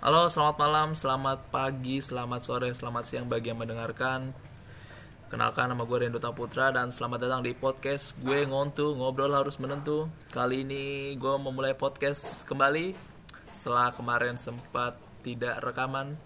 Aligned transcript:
Halo, 0.00 0.32
selamat 0.32 0.56
malam, 0.56 0.88
selamat 0.96 1.52
pagi, 1.52 2.00
selamat 2.00 2.40
sore, 2.40 2.72
selamat 2.72 3.04
siang 3.04 3.28
bagi 3.28 3.52
yang 3.52 3.60
mendengarkan. 3.60 4.32
Kenalkan 5.28 5.68
nama 5.68 5.84
gue 5.84 5.92
Rendo 6.00 6.16
Putra 6.32 6.72
dan 6.72 6.88
selamat 6.88 7.28
datang 7.28 7.44
di 7.44 7.52
podcast 7.52 8.16
gue 8.24 8.48
ngontu 8.48 8.96
ngobrol 8.96 9.36
harus 9.36 9.60
menentu. 9.60 10.08
Kali 10.32 10.64
ini 10.64 11.12
gue 11.20 11.34
memulai 11.36 11.76
podcast 11.76 12.48
kembali 12.48 12.96
setelah 13.52 13.92
kemarin 13.92 14.40
sempat 14.40 14.96
tidak 15.20 15.60
rekaman 15.60 16.16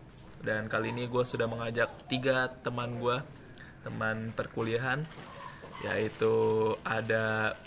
dan 0.47 0.71
kali 0.71 0.95
ini 0.95 1.11
gue 1.11 1.27
sudah 1.27 1.51
mengajak 1.51 1.91
tiga 2.07 2.55
teman 2.63 3.03
gue 3.03 3.27
teman 3.83 4.31
perkuliahan 4.39 5.03
yaitu 5.83 6.31
ada 6.87 7.59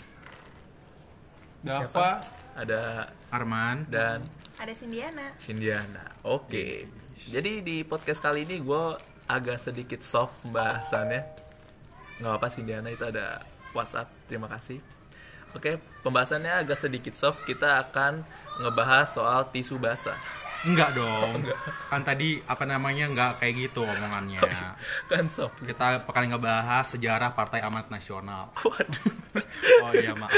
Dava, 1.60 2.24
ada 2.56 3.12
Arman 3.28 3.84
dan 3.92 4.24
Ada 4.58 4.74
Sindiana. 4.74 5.26
Sindiana. 5.38 6.04
Oke. 6.26 6.90
Jadi 7.28 7.62
di 7.62 7.76
podcast 7.82 8.18
kali 8.18 8.42
ini 8.42 8.58
gue 8.58 8.84
agak 9.26 9.58
sedikit 9.60 10.00
soft 10.02 10.42
pembahasannya. 10.42 11.22
Nggak 12.18 12.34
apa 12.34 12.46
Sindiana 12.50 12.88
itu 12.90 13.04
ada 13.04 13.38
WhatsApp. 13.70 14.10
Terima 14.26 14.50
kasih. 14.50 14.82
Oke, 15.54 15.78
pembahasannya 16.02 16.52
agak 16.58 16.76
sedikit 16.76 17.14
soft. 17.14 17.46
Kita 17.46 17.80
akan 17.80 18.26
ngebahas 18.58 19.06
soal 19.08 19.46
tisu 19.48 19.78
basah. 19.78 20.18
enggak 20.66 20.90
dong 20.90 21.46
kan 21.86 22.02
tadi 22.02 22.42
apa 22.42 22.66
namanya 22.66 23.06
enggak 23.06 23.38
kayak 23.38 23.70
gitu 23.70 23.86
omongannya 23.86 24.42
Kan 25.06 25.30
soft. 25.30 25.54
kita 25.62 26.02
akan 26.02 26.34
ngebahas 26.34 26.82
sejarah 26.82 27.30
Partai 27.30 27.62
Amanat 27.62 27.94
Nasional 27.94 28.50
Waduh. 28.66 29.06
oh 29.86 29.92
iya 29.94 30.18
maaf 30.18 30.34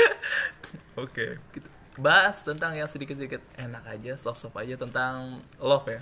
Oke. 1.01 1.41
Kita 1.57 1.65
bahas 2.01 2.41
tentang 2.41 2.73
yang 2.73 2.89
sedikit-sedikit 2.89 3.39
enak 3.55 3.85
aja, 3.87 4.13
soft-soft 4.17 4.57
aja 4.57 4.75
tentang 4.75 5.37
love 5.61 5.85
ya. 5.87 6.01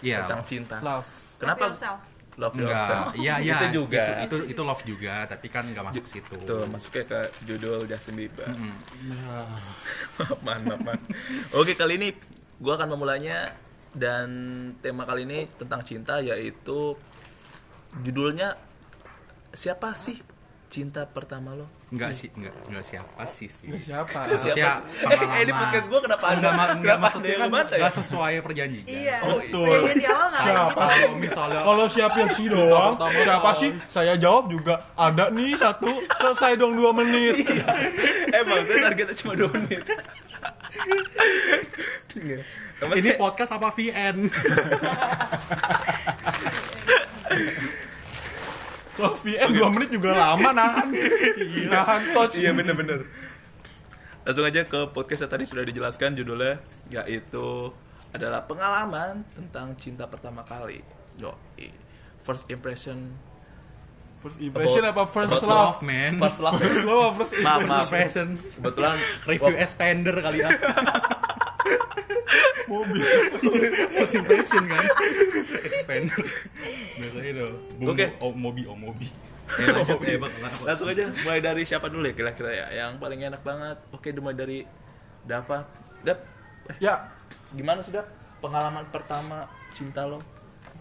iya 0.00 0.18
Tentang 0.24 0.42
cinta. 0.46 0.76
Love. 0.80 1.06
Kenapa? 1.36 1.66
Love 1.66 1.74
yourself. 1.74 2.00
Love 2.32 2.54
yourself. 2.56 3.12
iya 3.12 3.34
iya 3.44 3.56
Itu 3.60 3.84
juga. 3.84 4.24
itu, 4.24 4.40
itu, 4.40 4.56
itu 4.56 4.62
love 4.64 4.82
juga 4.88 5.28
tapi 5.28 5.52
kan 5.52 5.68
nggak 5.68 5.84
masuk 5.84 6.08
situ 6.08 6.32
Tuh, 6.48 6.64
masuknya 6.64 7.04
ke 7.04 7.20
judul 7.44 7.84
Justin 7.84 8.16
Bieber. 8.16 8.48
mantap, 10.40 10.80
mantap. 10.86 11.12
Oke, 11.52 11.76
kali 11.76 12.00
ini 12.00 12.08
gua 12.56 12.80
akan 12.80 12.96
memulainya 12.96 13.52
dan 13.92 14.28
tema 14.80 15.04
kali 15.04 15.28
ini 15.28 15.44
tentang 15.60 15.84
cinta 15.84 16.24
yaitu 16.24 16.96
judulnya 18.00 18.56
siapa 19.52 19.92
sih 19.92 20.16
cinta 20.72 21.04
pertama 21.04 21.52
lo? 21.52 21.68
enggak 21.92 22.16
sih 22.16 22.32
enggak 22.32 22.56
enggak 22.64 22.80
siapa 22.80 23.28
sih 23.28 23.44
sih 23.44 23.68
Siapa? 23.78 24.24
Maksudnya 24.24 24.80
Eh, 25.04 25.44
di 25.44 25.52
podcast 25.52 25.86
gua 25.86 26.00
kenapa 26.00 26.24
ada 26.26 26.36
enggak, 26.40 26.68
enggak, 26.80 26.96
maksudnya 26.96 27.30
kan 27.30 27.38
ngebantah 27.44 27.70
ya? 27.70 27.78
enggak 27.78 27.94
sesuai 28.00 28.32
perjanjian 28.40 28.84
Iya. 28.88 29.16
Oh, 29.20 29.36
Betul. 29.36 29.68
Jadi 29.68 29.94
di 29.94 30.06
awal 30.08 30.26
nggak 30.26 30.42
Siapa? 30.42 30.82
kalau 30.88 31.14
misalnya 31.14 31.60
Kalau 31.60 31.86
siapa 31.86 32.16
yang 32.16 32.32
sih 32.32 32.46
doang? 32.48 32.92
Siapa 32.96 33.50
sih? 33.54 33.70
Saya 33.86 34.12
jawab 34.16 34.48
juga 34.48 34.74
ada 34.96 35.28
nih 35.28 35.52
satu. 35.54 35.92
Selesai 36.16 36.56
dong 36.56 36.72
dua 36.72 36.90
menit. 36.90 37.44
Emang 38.32 38.64
saya 38.64 38.78
targetnya 38.82 39.14
cuma 39.14 39.32
2 39.36 39.52
menit. 39.52 39.82
Emang 42.78 42.96
ini 42.96 43.10
podcast 43.14 43.52
apa 43.52 43.68
VN 43.70 44.16
Kalau 49.02 49.18
VN 49.18 49.50
dua 49.50 49.68
menit 49.68 49.90
juga 49.90 50.14
lama 50.14 50.54
nahan. 50.54 50.94
Nahan 51.66 52.00
touch. 52.12 52.38
Iya 52.38 52.54
bener-bener 52.54 53.02
Langsung 54.22 54.46
aja 54.46 54.62
ke 54.62 54.86
podcast 54.88 55.26
yang 55.26 55.32
tadi 55.32 55.44
sudah 55.44 55.66
dijelaskan 55.66 56.14
judulnya 56.14 56.62
Yaitu 56.86 57.74
adalah 58.10 58.46
pengalaman 58.46 59.26
tentang 59.28 59.74
cinta 59.74 60.06
pertama 60.06 60.40
kali 60.42 60.78
Yo, 61.16 61.34
First 62.20 62.46
impression 62.46 63.10
First 64.20 64.38
impression 64.38 64.86
About- 64.86 65.10
apa 65.10 65.10
first 65.10 65.34
about 65.34 65.50
love? 65.50 65.78
man 65.82 66.12
First 66.16 66.38
love 66.38 66.54
First 66.56 66.86
love 66.86 67.12
first 67.18 67.34
impression? 67.34 68.26
maaf 68.38 68.54
Kebetulan 68.54 68.96
review 69.26 69.54
expander 69.58 70.14
kali 70.16 70.38
ya 70.38 70.50
Mobil. 72.72 73.02
first 73.92 74.14
impression 74.16 74.64
kan 74.64 74.84
expander 75.60 76.22
biasanya 76.96 77.28
itu 77.28 77.46
Oke. 77.84 78.06
oh 78.18 78.32
mobi 78.32 78.62
oh 78.64 78.78
mobi 78.78 79.08
Ya, 79.52 79.68
lanjut, 79.68 80.00
ya, 80.00 80.16
Bang. 80.16 80.32
Langsung 80.64 80.88
aja 80.88 81.12
mulai 81.28 81.44
dari 81.44 81.68
siapa 81.68 81.92
dulu 81.92 82.08
ya 82.08 82.16
kira-kira 82.16 82.48
ya 82.56 82.66
Yang 82.72 83.04
paling 83.04 83.20
enak 83.20 83.44
banget 83.44 83.76
Oke 83.92 84.08
mulai 84.16 84.32
dari 84.32 84.58
Dava 85.28 85.68
Dap, 86.00 86.24
Ya, 86.80 87.12
gimana 87.52 87.84
sih 87.84 87.92
Dap? 87.92 88.08
Pengalaman 88.40 88.88
pertama 88.88 89.44
cinta 89.76 90.08
lo? 90.08 90.24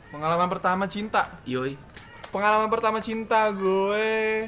pengalaman 0.07 0.47
pertama 0.47 0.87
cinta. 0.87 1.35
Yoi 1.43 1.75
Pengalaman 2.31 2.71
pertama 2.71 3.03
cinta 3.03 3.51
gue 3.51 4.47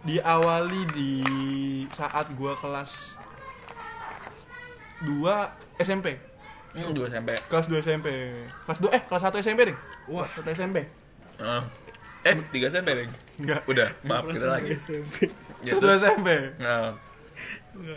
diawali 0.00 0.86
di 0.94 1.12
saat 1.90 2.30
gue 2.30 2.52
kelas 2.56 3.19
2 5.02 5.80
SMP. 5.80 6.06
Hmm, 6.70 6.94
dua 6.94 7.08
SMP 7.08 7.34
Kelas 7.46 7.66
2 7.66 7.80
SMP. 7.80 8.08
Kelas 8.62 8.78
2 8.78 8.88
eh 8.90 9.02
kelas 9.02 9.22
1 9.24 9.42
SMP 9.42 9.60
deh. 9.66 9.76
Wah. 10.06 10.22
Kelas 10.24 10.46
1 10.46 10.54
SMP. 10.54 10.78
Eh, 11.40 11.62
Eh, 12.22 12.36
tiga 12.52 12.68
SMP 12.68 12.92
deh 12.94 13.08
Enggak. 13.36 13.64
Udah, 13.64 13.96
maaf 14.02 14.28
kita 14.28 14.44
lagi 14.46 14.76
Ya, 15.62 15.72
1 15.72 15.80
terus? 15.80 15.98
SMP. 15.98 16.28
Nah, 16.58 16.94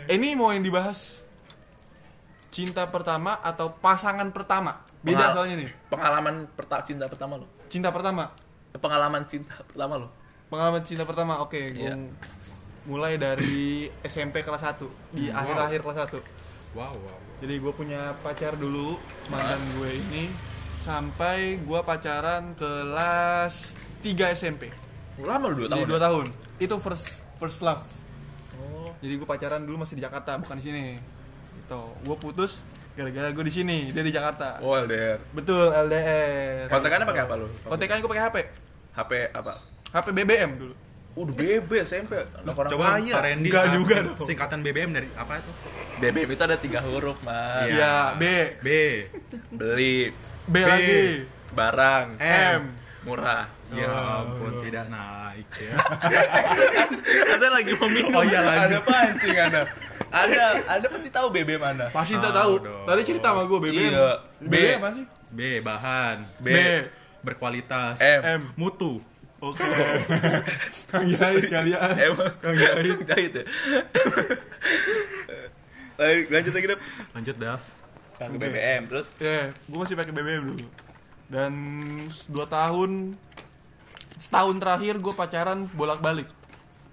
Ini 0.06 0.32
mau 0.32 0.48
yang 0.48 0.60
dibahas 0.60 1.28
cinta 2.48 2.86
pertama 2.86 3.36
atau 3.36 3.74
pasangan 3.74 4.30
pertama? 4.30 4.80
Beda 5.02 5.18
Pengal- 5.20 5.34
soalnya 5.34 5.56
nih. 5.58 5.70
pengalaman 5.86 6.34
perta 6.48 6.80
cinta 6.80 7.04
pertama 7.04 7.36
lo 7.36 7.46
Cinta 7.68 7.90
pertama. 7.90 8.32
Eh, 8.72 8.80
pengalaman 8.80 9.22
cinta 9.24 9.60
pertama 9.60 9.98
lo 9.98 10.08
Pengalaman 10.46 10.82
cinta 10.82 11.04
pertama. 11.04 11.40
Oke, 11.40 11.70
gue 11.70 11.84
Iya. 11.84 11.96
mulai 12.84 13.16
dari 13.16 13.86
SMP 14.02 14.40
kelas 14.40 14.62
1 14.62 14.86
di 15.10 15.28
Wow. 15.28 15.36
akhir-akhir 15.36 15.80
kelas 15.80 15.98
1. 16.06 16.18
Wow 16.74 16.92
wow 16.92 17.18
Jadi 17.38 17.54
gue 17.60 17.72
punya 17.72 18.14
pacar 18.20 18.54
dulu 18.54 18.96
mantan 19.28 19.60
gue 19.76 19.90
ini 20.00 20.30
sampai 20.80 21.58
gue 21.58 21.80
pacaran 21.82 22.52
kelas 22.54 23.72
3 24.00 24.36
SMP. 24.36 24.68
lama 25.16 25.48
lo 25.48 25.54
dua 25.56 25.68
tahun 25.70 25.86
dua 25.86 25.96
ya? 25.96 26.04
tahun. 26.10 26.26
Itu 26.58 26.74
first 26.76 27.06
first 27.36 27.60
love. 27.60 27.80
oh 28.56 28.92
Jadi 28.98 29.14
gue 29.14 29.24
pacaran 29.24 29.60
dulu 29.60 29.80
masih 29.80 29.96
di 29.96 30.02
Jakarta, 30.02 30.36
bukan 30.36 30.56
di 30.58 30.64
sini. 30.64 30.84
Gitu. 31.56 31.80
Gue 32.04 32.16
putus 32.16 32.60
gara-gara 32.94 33.30
gue 33.30 33.44
di 33.44 33.54
sini, 33.54 33.78
dia 33.90 34.02
di 34.02 34.12
Jakarta. 34.12 34.60
oh 34.60 34.76
LDR 34.76 35.18
Betul, 35.32 35.72
LDR. 35.72 36.70
kontekannya 36.70 37.06
pakai 37.08 37.22
apa 37.24 37.34
lo 37.34 37.46
Kontekan 37.64 37.98
gue 37.98 38.10
pakai 38.10 38.24
HP. 38.28 38.36
HP 38.94 39.12
apa 39.32 39.52
HP 39.90 40.06
BBM 40.12 40.50
dulu. 40.54 40.74
Udah 41.14 41.30
BB 41.32 41.70
SMP 41.80 42.12
anak 42.18 42.54
orang 42.56 42.70
coba 42.70 42.84
kaya 42.92 43.12
Pak 43.12 43.22
Randy 43.22 43.46
Enggak 43.46 43.64
juga 43.72 43.96
dong. 44.02 44.26
singkatan 44.26 44.58
BBM 44.60 44.90
dari 44.90 45.08
apa 45.14 45.32
itu 45.38 45.50
BBM 45.96 46.28
itu 46.28 46.42
ada 46.42 46.56
tiga 46.56 46.78
huruf 46.80 47.18
man 47.20 47.64
Iya. 47.64 47.70
Iya, 47.70 47.94
B, 48.12 48.24
B 48.58 48.68
beli 49.48 50.10
B, 50.44 50.54
B. 50.54 50.56
lagi. 50.60 51.02
barang 51.50 52.06
M. 52.18 52.62
murah 53.04 53.46
ya 53.70 53.90
ampun 54.20 54.58
tidak 54.60 54.86
naik 54.86 55.46
ya 55.54 55.74
Anda 57.30 57.48
lagi 57.52 57.72
mau 57.74 57.86
minum 57.86 58.10
Oh, 58.12 58.22
iya, 58.22 58.40
ada 58.40 58.78
pancing 58.80 59.36
anda 59.36 59.62
anda 60.10 60.44
anda 60.64 60.86
pasti 60.88 61.08
tahu 61.08 61.26
BBM 61.28 61.62
anda 61.64 61.86
Pasti 61.90 62.14
tak 62.16 62.30
Tahu 62.32 62.34
tahu. 62.34 62.52
dong. 62.60 62.86
Tadi 62.86 63.02
cerita 63.04 63.28
sama 63.30 63.42
gue 63.44 63.58
BBM. 63.60 63.92
Iya. 63.92 64.10
B. 64.40 64.46
B 64.48 64.54
apa 64.72 64.88
sih? 64.92 65.04
B 65.28 65.40
bahan 65.60 66.16
B, 66.38 66.46
B. 66.48 66.58
berkualitas 67.20 67.98
M 67.98 68.20
M. 68.20 68.42
mutu 68.54 68.98
Oke. 69.44 69.64
Kang 70.88 71.04
Jahit 71.06 71.44
kali 71.46 71.70
ya. 71.70 71.80
M 71.92 72.14
Kang 72.40 72.54
Jahit. 72.54 72.96
jahit 73.04 73.32
ya 73.34 73.44
Lanjut- 75.94 76.54
lagi 76.54 76.66
deh 76.66 76.80
lanjut 77.12 77.36
Dav 77.36 77.60
pakai 78.14 78.38
BBM 78.38 78.82
terus 78.86 79.10
Ya, 79.18 79.50
gue 79.50 79.76
masih 79.76 79.94
pakai 79.94 80.10
BBM 80.10 80.42
dulu. 80.48 80.66
Dan 81.26 81.52
dua 82.28 82.46
tahun 82.46 83.18
setahun 84.16 84.56
terakhir 84.56 84.94
gue 84.96 85.12
pacaran 85.12 85.66
bolak-balik. 85.68 86.30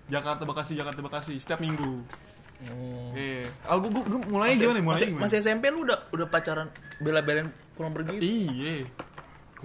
Jakarta 0.08 0.44
Bekasi 0.44 0.74
Jakarta 0.74 1.00
Bekasi 1.00 1.38
setiap 1.38 1.60
minggu. 1.60 2.02
Iya. 3.14 3.50
Ah, 3.64 3.74
gue, 3.76 3.88
gue, 3.88 4.04
gue 4.04 4.22
mulainya 4.28 4.54
masih, 4.56 4.66
gimana? 4.68 4.82
Mulainya 4.82 4.92
masih, 4.92 5.08
gimana? 5.08 5.24
masih 5.24 5.38
SMP 5.40 5.64
lu 5.68 5.80
udah 5.82 5.98
udah 6.12 6.28
pacaran 6.28 6.68
bela-belain 6.98 7.48
pulang 7.74 7.90
pergi 7.92 8.18
Iya. 8.18 8.76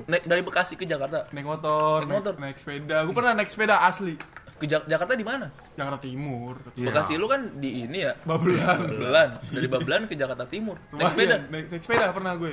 Naik 0.02 0.22
dari 0.22 0.40
Bekasi 0.40 0.74
ke 0.74 0.84
Jakarta 0.84 1.24
Naik 1.30 1.46
motor, 1.46 2.02
Naik 2.02 2.12
motor. 2.12 2.34
naik 2.36 2.56
sepeda. 2.56 3.02
Gue 3.02 3.14
pernah 3.14 3.32
naik 3.32 3.48
sepeda 3.48 3.80
asli. 3.80 4.14
ke 4.54 4.64
Jak- 4.64 4.84
Jakarta 4.84 5.12
di 5.12 5.20
mana 5.20 5.52
Jakarta 5.74 6.00
Timur. 6.00 6.56
Iya. 6.72 6.88
Bekasi 6.88 7.14
lu 7.14 7.24
kan 7.24 7.44
di 7.54 7.84
ini 7.84 8.02
ya 8.02 8.16
Babelan. 8.22 8.88
Babelan 8.88 9.28
dari 9.46 9.68
Babelan 9.68 10.02
ke 10.04 10.14
Jakarta 10.14 10.44
Timur 10.44 10.80
naik 10.90 11.12
sepeda 11.12 11.36
Lumayan, 11.36 11.40
Naik, 11.50 11.64
naik 11.68 11.82
sepeda 11.82 12.04
pernah 12.10 12.32
gue. 12.34 12.52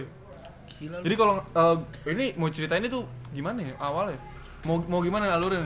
gila 0.73 0.97
Jadi 0.99 1.15
kalau 1.15 1.35
eh, 1.39 1.75
ini 2.09 2.25
mau 2.35 2.47
ceritain 2.47 2.81
itu 2.81 2.99
gimana 3.29 3.59
ya 3.61 3.73
awalnya? 3.77 4.19
Mau 4.63 4.83
mau 4.83 4.99
gimana 4.99 5.31
alurnya? 5.31 5.63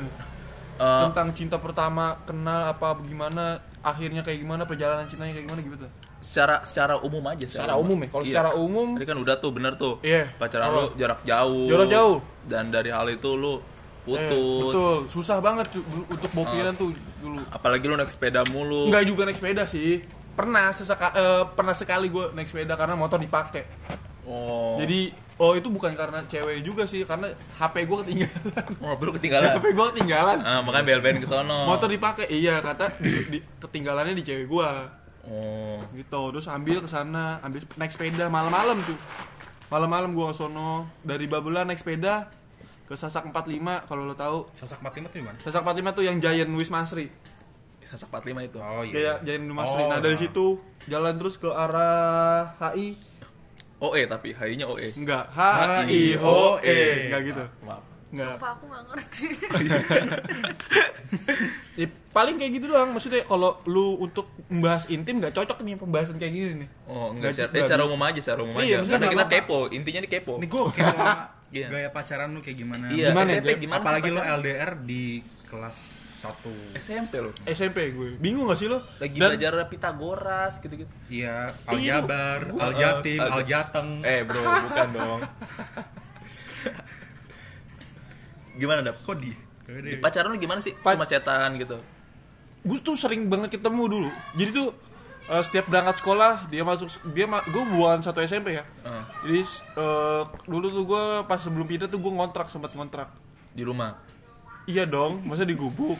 Eh, 0.77 1.01
Tentang 1.03 1.33
cinta 1.33 1.57
pertama, 1.57 2.21
kenal 2.21 2.69
apa 2.69 2.93
gimana, 3.01 3.57
akhirnya 3.81 4.21
kayak 4.21 4.37
gimana, 4.37 4.61
perjalanan 4.63 5.05
cintanya 5.05 5.33
kayak 5.33 5.49
gimana 5.49 5.61
gitu. 5.63 5.89
Secara 6.27 6.59
secara 6.61 6.99
umum 6.99 7.23
aja 7.23 7.47
secara 7.47 7.73
umum 7.73 7.95
ya 7.97 8.07
kalau 8.09 8.19
Iya. 8.21 8.29
secara 8.29 8.49
umum 8.53 8.87
Tadi 8.93 9.05
kan 9.05 9.17
udah 9.17 9.35
tuh 9.37 9.49
bener 9.49 9.73
tuh. 9.75 9.95
Iya. 10.01 10.27
Pacaran 10.35 10.67
lu 10.69 10.83
jarak 10.93 11.23
jauh. 11.23 11.65
Jarak 11.65 11.87
jauh. 11.87 12.17
Dan 12.43 12.67
dari 12.67 12.91
hal 12.91 13.07
itu 13.07 13.31
lu 13.31 13.55
eh, 13.55 13.63
putus. 14.03 14.63
betul 14.65 14.95
susah 15.09 15.39
banget 15.39 15.67
untuk 16.05 16.31
bokilan 16.33 16.75
tuh 16.75 16.91
dulu 17.17 17.39
Apalagi 17.47 17.85
lu 17.85 17.95
naik 17.95 18.07
sepeda 18.07 18.43
mulu. 18.45 18.87
Enggak 18.87 19.03
juga 19.05 19.23
naik 19.23 19.35
sepeda 19.35 19.63
sih 19.65 20.03
pernah 20.33 20.69
seseka, 20.69 21.11
eh, 21.11 21.43
pernah 21.49 21.73
sekali 21.73 22.07
gue 22.07 22.29
naik 22.31 22.45
sepeda 22.45 22.75
karena 22.75 22.93
motor 22.93 23.17
dipakai 23.17 23.63
Oh. 24.23 24.75
jadi 24.75 25.09
oh 25.37 25.55
itu 25.55 25.65
bukan 25.67 25.95
karena 25.95 26.19
cewek 26.21 26.59
juga 26.61 26.83
sih 26.83 27.01
karena 27.01 27.31
HP 27.55 27.83
gue 27.83 27.97
ketinggalan 28.03 28.51
mobil 28.77 29.05
lu 29.05 29.13
ketinggalan. 29.15 29.55
HP 29.55 29.65
gue 29.71 29.85
ketinggalan 29.91 30.37
Ah, 30.41 30.59
makanya 30.59 30.85
bel-belin 30.85 31.17
ke 31.17 31.25
sono. 31.25 31.63
motor 31.65 31.87
dipakai 31.87 32.27
iya 32.27 32.59
kata 32.59 32.91
di, 32.97 33.09
di- 33.29 33.43
ketinggalannya 33.57 34.11
di 34.11 34.21
cewek 34.21 34.45
gue 34.45 34.67
Oh. 35.27 35.83
gitu 35.91 36.21
terus 36.31 36.47
ambil 36.47 36.79
ke 36.79 36.87
sana 36.87 37.43
ambil 37.43 37.59
naik 37.75 37.91
sepeda 37.91 38.31
malam-malam 38.31 38.79
tuh 38.87 38.95
malam-malam 39.67 40.15
gue 40.15 40.25
ke 40.31 40.35
sono 40.35 40.87
dari 41.03 41.27
Babelan 41.27 41.67
naik 41.67 41.83
sepeda 41.83 42.31
ke 42.87 42.95
Sasak 42.95 43.27
45 43.27 43.59
kalau 43.91 44.07
lo 44.07 44.15
tahu 44.15 44.47
Sasak 44.55 44.79
45 44.79 45.11
tuh 45.11 45.19
gimana? 45.19 45.37
Sasak 45.43 45.61
45 45.67 45.97
tuh 45.99 46.03
yang 46.07 46.17
Giant 46.23 46.51
Wismasri 46.55 47.11
Sasak 47.83 48.07
45 48.07 48.47
itu. 48.47 48.57
Oh 48.63 48.83
kayak 48.87 49.27
Giant 49.27 49.43
Wismasri 49.43 49.83
Oh, 49.83 49.91
nah 49.91 49.99
dari 49.99 50.15
nah. 50.15 50.21
situ 50.23 50.45
jalan 50.87 51.19
terus 51.19 51.35
ke 51.35 51.51
arah 51.51 52.55
HI 52.63 52.95
OE 53.77 54.01
tapi 54.07 54.31
HI-nya 54.33 54.65
OE. 54.65 54.95
enggak 54.95 55.27
H 55.35 55.39
I 55.91 56.15
O 56.17 56.57
E 56.63 57.11
enggak 57.11 57.21
gitu 57.27 57.43
Maaf. 57.67 57.83
Enggak 58.09 58.33
Apa 58.33 58.47
aku 58.53 58.63
nggak 58.65 58.83
ngerti. 58.87 59.25
Ya, 61.73 61.85
paling 62.09 62.35
kayak 62.35 62.51
gitu 62.53 62.65
doang 62.67 62.89
maksudnya 62.89 63.21
kalau 63.23 63.61
lu 63.63 63.95
untuk 63.97 64.27
membahas 64.47 64.87
intim 64.87 65.17
nggak 65.17 65.31
cocok 65.31 65.61
nih 65.61 65.77
pembahasan 65.77 66.17
kayak 66.17 66.33
gini 66.33 66.51
nih 66.57 66.69
Oh, 66.85 67.11
enggak 67.11 67.31
Nggak- 67.31 67.31
secara, 67.31 67.47
eh, 67.47 67.53
nggak 67.53 67.67
secara 67.67 67.83
umum 67.85 68.01
aja, 68.01 68.19
secara 68.19 68.39
umum 68.41 68.53
Iya, 68.53 68.57
aja. 68.57 68.75
maksudnya 68.75 68.97
Karena 68.97 69.07
kita 69.07 69.21
nggak 69.21 69.31
kepo, 69.39 69.59
intinya 69.69 69.99
ini 69.99 70.09
kepo. 70.09 70.33
Ini 70.35 70.47
gue 70.47 70.61
kayak 70.73 70.95
Iya. 71.47 71.67
gaya 71.69 71.89
pacaran 71.89 72.29
lu 72.29 72.39
kayak 72.41 72.57
gimana? 72.57 72.85
Iya, 72.89 73.07
Gimana, 73.11 73.29
SMP 73.29 73.47
Jep? 73.47 73.59
gimana 73.61 73.79
Apalagi 73.79 74.09
pacaran? 74.09 74.35
LDR 74.35 74.71
di 74.81 75.03
kelas 75.45 75.77
1 76.17 76.51
SMP 76.75 77.13
lo. 77.21 77.31
SMP 77.45 77.77
gue 77.89 78.09
bingung 78.17 78.47
gak 78.47 78.57
sih 78.57 78.65
lo 78.65 78.81
Lagi 78.97 79.15
Dan- 79.15 79.31
belajar 79.31 79.53
Pitagoras 79.67 80.53
gitu-gitu. 80.57 80.91
Iya, 81.07 81.53
Iya, 81.69 82.01
Aljabar, 82.01 82.39
Aljatim, 82.51 83.21
Aljateng. 83.21 83.89
Eh, 84.01 84.21
bro, 84.23 84.41
bukan 84.41 84.87
dong. 84.91 85.21
gimana, 88.57 88.81
Dap? 88.81 88.97
kok 88.99 89.15
di? 89.15 89.31
Di 89.63 89.95
pacaran 89.97 90.29
lu 90.29 90.37
gimana 90.37 90.57
sih? 90.57 90.73
Pa- 90.75 90.93
Cuma 90.93 91.03
cetan 91.03 91.55
gitu. 91.55 91.77
gue 92.59 92.79
tuh 92.79 92.95
sering 92.95 93.25
banget 93.25 93.55
ketemu 93.55 93.83
dulu 93.87 94.09
jadi 94.33 94.51
tuh 94.51 94.75
eh, 95.25 95.39
setiap 95.41 95.65
berangkat 95.65 95.97
sekolah 95.97 96.47
dia 96.47 96.61
masuk 96.61 96.87
dia 97.07 97.23
ma 97.23 97.39
gue 97.41 97.63
bukan 97.65 98.01
satu 98.01 98.19
SMP 98.19 98.53
ya 98.53 98.63
Eh, 98.83 99.03
jadi 99.23 99.41
eh, 99.77 100.21
dulu 100.43 100.67
tuh 100.67 100.83
gue 100.85 101.03
pas 101.23 101.37
sebelum 101.37 101.63
pindah 101.63 101.85
tuh 101.85 101.95
gue 101.97 102.09
ngontrak 102.09 102.47
sempat 102.47 102.73
ngontrak 102.73 103.07
di 103.49 103.61
rumah. 103.61 103.95
iya 104.65 104.83
dong 104.83 105.23
masa 105.23 105.41
digubuk 105.41 105.95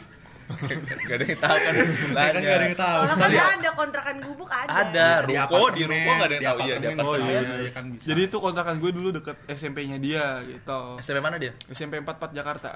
gak 0.48 1.16
ada 1.20 1.26
yang 1.28 1.42
tahu 1.44 1.58
kan. 1.60 1.74
Kan 1.76 2.42
gak 2.42 2.58
ada 2.58 2.66
yang 2.66 2.80
tahu. 2.80 3.00
Kalau 3.04 3.16
kan 3.20 3.60
ada 3.60 3.72
kontrakan 3.76 4.16
gubuk 4.24 4.50
ada. 4.50 4.70
Ada, 4.72 5.08
di 5.28 5.34
ruko 5.36 5.64
di 5.76 5.84
ruko 5.84 6.12
gak 6.16 6.28
ada 6.28 6.36
yang 6.36 6.48
tahu. 6.48 6.58
Iya, 6.58 6.76
di 6.78 6.88
apartemen. 6.88 7.04
oh 7.04 7.16
iya, 7.20 7.40
iya, 7.40 7.56
iya. 7.60 7.72
kan 7.76 7.84
bisa. 7.92 8.06
jadi 8.08 8.22
itu 8.32 8.38
kontrakan 8.40 8.76
gue 8.80 8.92
dulu 8.96 9.10
deket 9.12 9.38
SMP-nya 9.52 9.98
dia 10.00 10.26
gitu 10.48 10.82
SMP 11.04 11.20
mana 11.20 11.36
dia? 11.36 11.52
SMP 11.68 12.00
44 12.00 12.32
Jakarta 12.32 12.72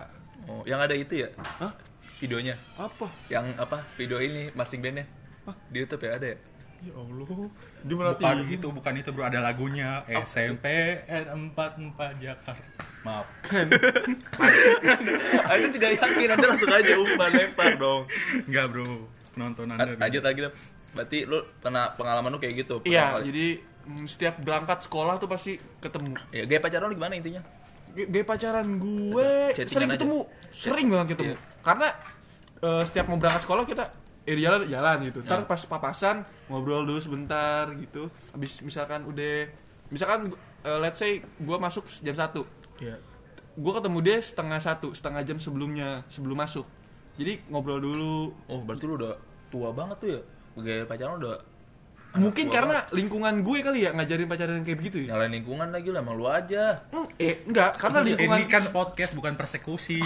Oh, 0.50 0.65
yang 0.65 0.81
ada 0.81 0.97
itu 0.97 1.21
ya? 1.21 1.29
Hah? 1.62 1.71
Videonya. 2.18 2.57
apa 2.77 3.07
Yang 3.29 3.45
apa? 3.62 3.77
Video 3.95 4.17
ini 4.19 4.50
marching 4.57 4.81
band-nya. 4.81 5.06
Di 5.69 5.77
YouTube 5.85 6.06
ya 6.06 6.17
ada 6.17 6.27
ya? 6.33 6.38
ya 6.81 6.94
Allah 6.97 7.29
dia 7.81 7.95
Bukan 7.97 8.38
itu, 8.50 8.67
bukan 8.74 8.94
itu 8.97 9.09
bro, 9.13 9.25
ada 9.25 9.41
lagunya 9.41 10.01
SMP 10.25 10.97
N44 11.09 12.00
Jakarta. 12.21 12.90
Maaf. 13.01 13.25
Itu 15.57 15.68
tidak 15.77 15.92
yakin, 15.98 16.27
Anda 16.38 16.45
langsung 16.53 16.69
aja 16.69 16.94
umpan 16.98 17.30
lempar 17.33 17.74
dong. 17.77 18.06
Enggak 18.45 18.65
bro, 18.69 19.09
nonton 19.36 19.65
A- 19.74 19.75
anda. 19.77 19.94
Lanjut 19.98 20.21
lagi 20.21 20.39
dong. 20.45 20.56
Berarti 20.92 21.18
lu 21.24 21.39
pernah 21.63 21.95
pengalaman 21.95 22.30
lu 22.30 22.39
kayak 22.39 22.68
gitu? 22.68 22.75
Iya, 22.83 23.24
jadi 23.24 23.57
mm, 23.88 24.06
setiap 24.06 24.38
berangkat 24.44 24.86
sekolah 24.86 25.18
tuh 25.18 25.30
pasti 25.31 25.56
ketemu. 25.80 26.13
Ya, 26.30 26.44
gaya 26.45 26.59
pacaran 26.59 26.92
lu 26.92 26.95
gimana 26.95 27.15
intinya? 27.15 27.42
Gaya 27.92 28.24
pacaran 28.24 28.68
gue 28.80 29.30
Chattingan 29.56 29.71
sering 29.71 29.89
aja. 29.89 29.95
ketemu, 29.98 30.19
sering 30.51 30.88
banget 30.92 31.07
ketemu. 31.15 31.33
Karena 31.63 31.88
eh, 32.62 32.83
setiap 32.88 33.06
mau 33.09 33.18
berangkat 33.18 33.44
sekolah 33.48 33.63
kita 33.65 33.86
eh 34.21 34.38
jalan 34.38 34.69
jalan 34.69 34.98
gitu. 35.09 35.19
Ntar 35.25 35.50
pas 35.50 35.62
papasan 35.65 36.21
ngobrol 36.48 36.86
dulu 36.86 37.01
sebentar 37.01 37.65
gitu. 37.74 38.12
Habis 38.31 38.62
misalkan 38.62 39.07
udah 39.09 39.48
misalkan 39.89 40.30
eh, 40.62 40.80
let's 40.80 41.00
say 41.00 41.19
gue 41.24 41.57
masuk 41.57 41.88
jam 42.03 42.13
1 42.13 42.60
Iya. 42.81 42.97
gue 43.51 43.71
ketemu 43.77 43.99
dia 44.01 44.17
setengah 44.17 44.57
satu 44.57 44.95
setengah 44.95 45.21
jam 45.21 45.37
sebelumnya 45.37 46.01
sebelum 46.09 46.39
masuk 46.39 46.65
jadi 47.19 47.37
ngobrol 47.51 47.77
dulu 47.77 48.33
Oh, 48.49 48.63
berarti 48.65 48.89
lu 48.89 48.97
udah 48.97 49.13
tua 49.51 49.69
banget 49.75 49.97
tuh 49.99 50.09
ya? 50.15 50.21
Gaya 50.57 50.83
pacaran 50.87 51.19
udah 51.19 51.37
mungkin 52.13 52.45
tua 52.45 52.53
karena 52.53 52.77
lingkungan 52.91 53.39
gue 53.39 53.57
kali 53.61 53.79
ya 53.81 53.91
ngajarin 53.91 54.27
pacaran 54.27 54.59
yang 54.59 54.65
kayak 54.65 54.79
begitu 54.79 54.97
ya 54.99 55.07
nyalain 55.11 55.31
lingkungan 55.31 55.67
lagi 55.67 55.89
lah, 55.89 55.99
emang 55.99 56.15
lu 56.15 56.27
aja. 56.27 56.83
Hmm, 56.89 57.07
eh 57.15 57.39
enggak 57.43 57.71
karena 57.75 57.99
lingkungan 58.01 58.39
Ini 58.39 58.47
kan 58.47 58.63
podcast 58.69 59.11
bukan 59.13 59.33
persekusi. 59.33 59.97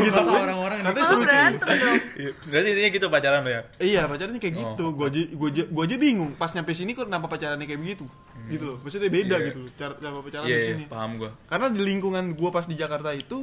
gitu 0.00 0.20
orang-orang 0.20 0.78
Nanti 0.82 1.00
seru 1.02 1.22
cuy. 1.22 1.28
dong. 1.28 2.00
Iya. 2.16 2.30
Berarti 2.42 2.68
intinya 2.70 2.90
gitu 2.90 3.06
pacaran 3.08 3.42
ya? 3.44 3.60
Iya 3.76 4.00
pacarannya 4.06 4.40
kayak 4.40 4.54
gitu. 4.56 4.84
Oh. 4.86 4.92
Gue 4.92 5.06
aja 5.08 5.20
gue 5.26 5.48
aja 5.50 5.62
gue 5.66 5.82
aja 5.84 5.96
bingung 5.96 6.30
pas 6.34 6.50
nyampe 6.50 6.72
sini 6.72 6.92
kok 6.92 7.06
kenapa 7.06 7.26
pacarannya 7.26 7.66
kayak 7.66 7.80
begitu. 7.80 8.04
Gitu 8.48 8.64
loh. 8.64 8.76
Maksudnya 8.80 9.10
beda 9.10 9.36
Iya. 9.36 9.46
gitu 9.46 9.58
loh, 9.60 9.70
cara 9.74 9.92
cara 9.94 10.12
pacaran 10.18 10.44
Iya, 10.44 10.50
di 10.50 10.58
iya, 10.58 10.70
sini. 10.74 10.84
paham 10.86 11.10
gua. 11.16 11.30
Karena 11.46 11.66
di 11.68 11.80
lingkungan 11.82 12.24
gue 12.32 12.50
pas 12.50 12.64
di 12.64 12.74
Jakarta 12.74 13.10
itu 13.12 13.38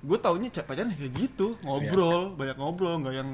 gue 0.00 0.18
taunya 0.18 0.48
ca- 0.48 0.64
pacaran 0.64 0.88
kayak 0.90 1.12
gitu, 1.12 1.60
ngobrol, 1.60 2.32
banyak 2.32 2.56
ngobrol, 2.56 2.96
nggak 2.98 3.14
yang 3.14 3.30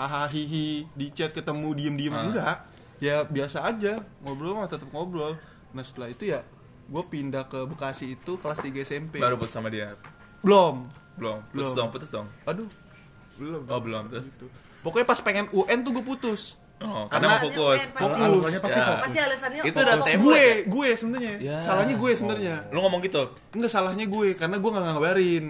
hahaha 0.00 0.26
hihi 0.26 0.88
di 0.90 1.06
chat 1.10 1.30
ketemu 1.30 1.68
diem-diem 1.72 2.10
Ah. 2.10 2.24
enggak. 2.24 2.56
Ya 2.98 3.24
biasa 3.24 3.64
aja, 3.64 4.00
ngobrol 4.20 4.54
mah 4.54 4.66
tetap 4.66 4.88
ngobrol. 4.90 5.36
Nah, 5.70 5.80
setelah 5.80 6.08
itu 6.08 6.24
ya 6.26 6.40
gue 6.86 7.02
pindah 7.02 7.46
ke 7.46 7.64
Bekasi 7.66 8.14
itu 8.14 8.36
kelas 8.36 8.58
3 8.58 8.80
SMP. 8.82 9.16
Baru 9.16 9.36
putus 9.36 9.52
sama 9.52 9.68
dia. 9.68 9.92
Belum. 10.40 10.88
Belum. 11.14 11.38
Putus 11.46 11.52
Belum. 11.66 11.76
dong, 11.76 11.88
putus 11.90 12.10
dong. 12.10 12.26
Aduh. 12.44 12.68
Belum. 13.36 13.62
Oh, 13.64 13.78
belum 13.78 14.08
terus. 14.08 14.26
Pokoknya 14.80 15.06
pas 15.06 15.20
pengen 15.20 15.46
UN 15.50 15.78
tuh 15.80 15.92
gue 15.92 16.04
putus. 16.06 16.56
Oh, 16.78 17.04
Karena- 17.06 17.08
karena 17.10 17.26
mau 17.28 17.40
fokus. 17.46 17.76
Pasti- 17.78 17.92
Fokus. 17.94 18.16
Alasannya 18.16 18.60
pasti 18.60 18.72
Ya. 18.72 18.84
fokus. 18.86 19.02
Pasti 19.04 19.18
alasannya 19.20 19.60
Itu 19.60 19.68
oh, 19.70 19.82
udah 19.82 19.94
oh, 19.94 20.00
tembok. 20.02 20.24
gue 20.24 20.40
ya? 20.40 20.54
gue 20.66 20.88
sebenarnya 20.94 21.34
Ya. 21.38 21.56
salahnya 21.60 21.94
gue 21.94 22.10
sebenarnya 22.16 22.54
Lu 22.68 22.78
ngomong 22.80 23.00
gitu? 23.00 23.22
enggak 23.52 23.70
salahnya 23.70 24.06
gue 24.06 24.28
karena 24.34 24.56
gue 24.56 24.70
nggak 24.70 24.84
ngabarin 24.86 25.44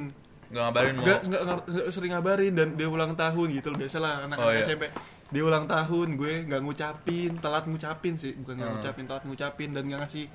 Gak 0.51 0.61
ngabarin 0.61 0.93
mau. 0.93 1.05
nggak 1.05 1.19
nggak 1.25 1.43
nggak- 1.43 1.65
nggak 1.65 1.87
sering 1.89 2.13
ngabarin 2.13 2.53
dan 2.53 2.69
dia 2.75 2.87
ulang 2.87 3.15
tahun 3.15 3.49
gitu 3.53 3.67
loh 3.69 3.79
biasalah 3.79 4.13
anak 4.25 4.37
Oh, 4.37 4.45
anak 4.45 4.55
iya. 4.57 4.67
SMP 4.67 4.85
dia 5.31 5.43
ulang 5.43 5.65
tahun 5.65 6.09
gue 6.17 6.35
nggak 6.45 6.61
ngucapin 6.61 7.33
telat 7.39 7.65
ngucapin 7.65 8.15
sih 8.15 8.35
bukan 8.35 8.55
nggak 8.57 8.67
Hmm. 8.67 8.77
ngucapin 8.77 9.05
telat 9.05 9.25
ngucapin 9.25 9.69
dan 9.71 9.83
nggak 9.85 10.01
ngasih 10.03 10.27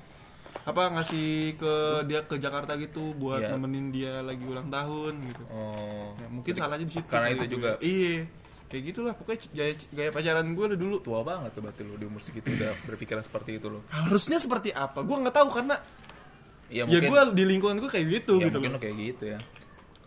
apa 0.58 0.82
ngasih 0.90 1.28
ke 1.54 1.72
dia 2.02 2.20
ke 2.22 2.34
Jakarta 2.36 2.72
gitu 2.74 3.12
buat 3.14 3.38
Iya. 3.38 3.52
nemenin 3.52 3.86
dia 3.90 4.12
lagi 4.20 4.40
ulang 4.42 4.66
tahun 4.68 5.20
gitu 5.22 5.44
Oh. 5.46 6.16
Ya, 6.16 6.26
mungkin 6.28 6.52
salahnya 6.54 6.82
di 6.82 6.94
situ 6.94 7.04
karena 7.06 7.28
itu 7.30 7.44
gue. 7.44 7.52
juga. 7.52 7.70
iya 7.78 8.24
kayak 8.66 8.82
gitulah 8.84 9.12
pokoknya 9.12 9.38
gaya, 9.52 9.72
gaya 9.90 10.10
pacaran 10.10 10.48
gue 10.48 10.66
lah 10.66 10.74
dulu 10.74 10.96
tua 10.98 11.20
banget 11.22 11.52
tuh 11.52 11.60
berarti 11.60 11.82
lu 11.82 11.94
di 11.94 12.04
umur 12.04 12.18
segitu 12.18 12.50
udah 12.50 12.72
berpikiran 12.88 13.20
seperti 13.20 13.50
itu 13.54 13.68
lo. 13.68 13.84
harusnya 13.86 14.38
seperti 14.38 14.72
apa 14.72 14.96
gue 14.98 15.16
nggak 15.18 15.34
tahu 15.34 15.48
karena 15.52 15.76
Ya 16.66 16.82
ya 16.82 16.98
gue 17.00 17.20
di 17.30 17.44
lingkungan 17.44 17.78
gue 17.78 17.86
kayak 17.86 18.06
gitu 18.16 18.40
ya 18.40 18.48
gitu 18.48 18.58
mungkin 18.58 18.72
lo 18.72 18.80
kayak 18.80 18.96
gitu 18.96 19.24
ya. 19.28 19.38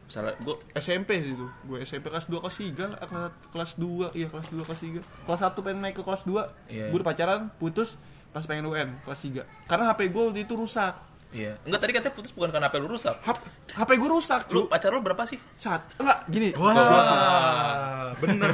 Misalnya 0.10 0.34
gua 0.40 0.58
SMP 0.74 1.10
sih 1.20 1.32
itu 1.32 1.46
gue 1.64 1.78
SMP 1.80 2.10
kelas 2.10 2.26
2 2.26 2.42
kelas 2.42 2.58
3 2.58 2.82
lah, 2.88 2.98
kelas, 3.00 3.30
kelas 3.48 3.72
2 3.78 4.10
iya 4.12 4.26
kelas 4.26 4.48
2 4.50 4.58
kelas 4.60 4.80
3 4.82 5.06
kelas 5.24 5.40
1 5.48 5.54
pengen 5.60 5.80
naik 5.80 5.94
ke 5.94 6.02
kelas 6.02 6.24
2 6.24 6.34
Iya. 6.68 6.90
gue 6.90 6.98
udah 6.98 7.08
pacaran 7.08 7.42
putus 7.56 7.94
pas 8.28 8.42
pengen 8.42 8.66
UN 8.66 8.90
kelas 9.00 9.20
3 9.22 9.46
karena 9.66 9.84
HP 9.88 10.00
gue 10.08 10.22
waktu 10.24 10.42
itu 10.44 10.54
rusak 10.54 10.98
iya. 11.30 11.54
Enggak 11.62 11.80
tadi 11.80 11.92
katanya 11.94 12.16
putus 12.16 12.32
bukan 12.32 12.50
karena 12.50 12.66
HP 12.66 12.76
lu 12.80 12.90
rusak. 12.90 13.14
Hap, 13.22 13.38
HP 13.70 13.90
gue 13.96 14.10
rusak 14.10 14.42
Lu 14.50 14.66
pacar 14.66 14.90
lu 14.90 14.98
berapa 15.00 15.22
sih? 15.24 15.38
saat 15.56 15.86
enggak 15.96 16.26
gini 16.26 16.50
Wah, 16.58 16.74
bener. 18.18 18.50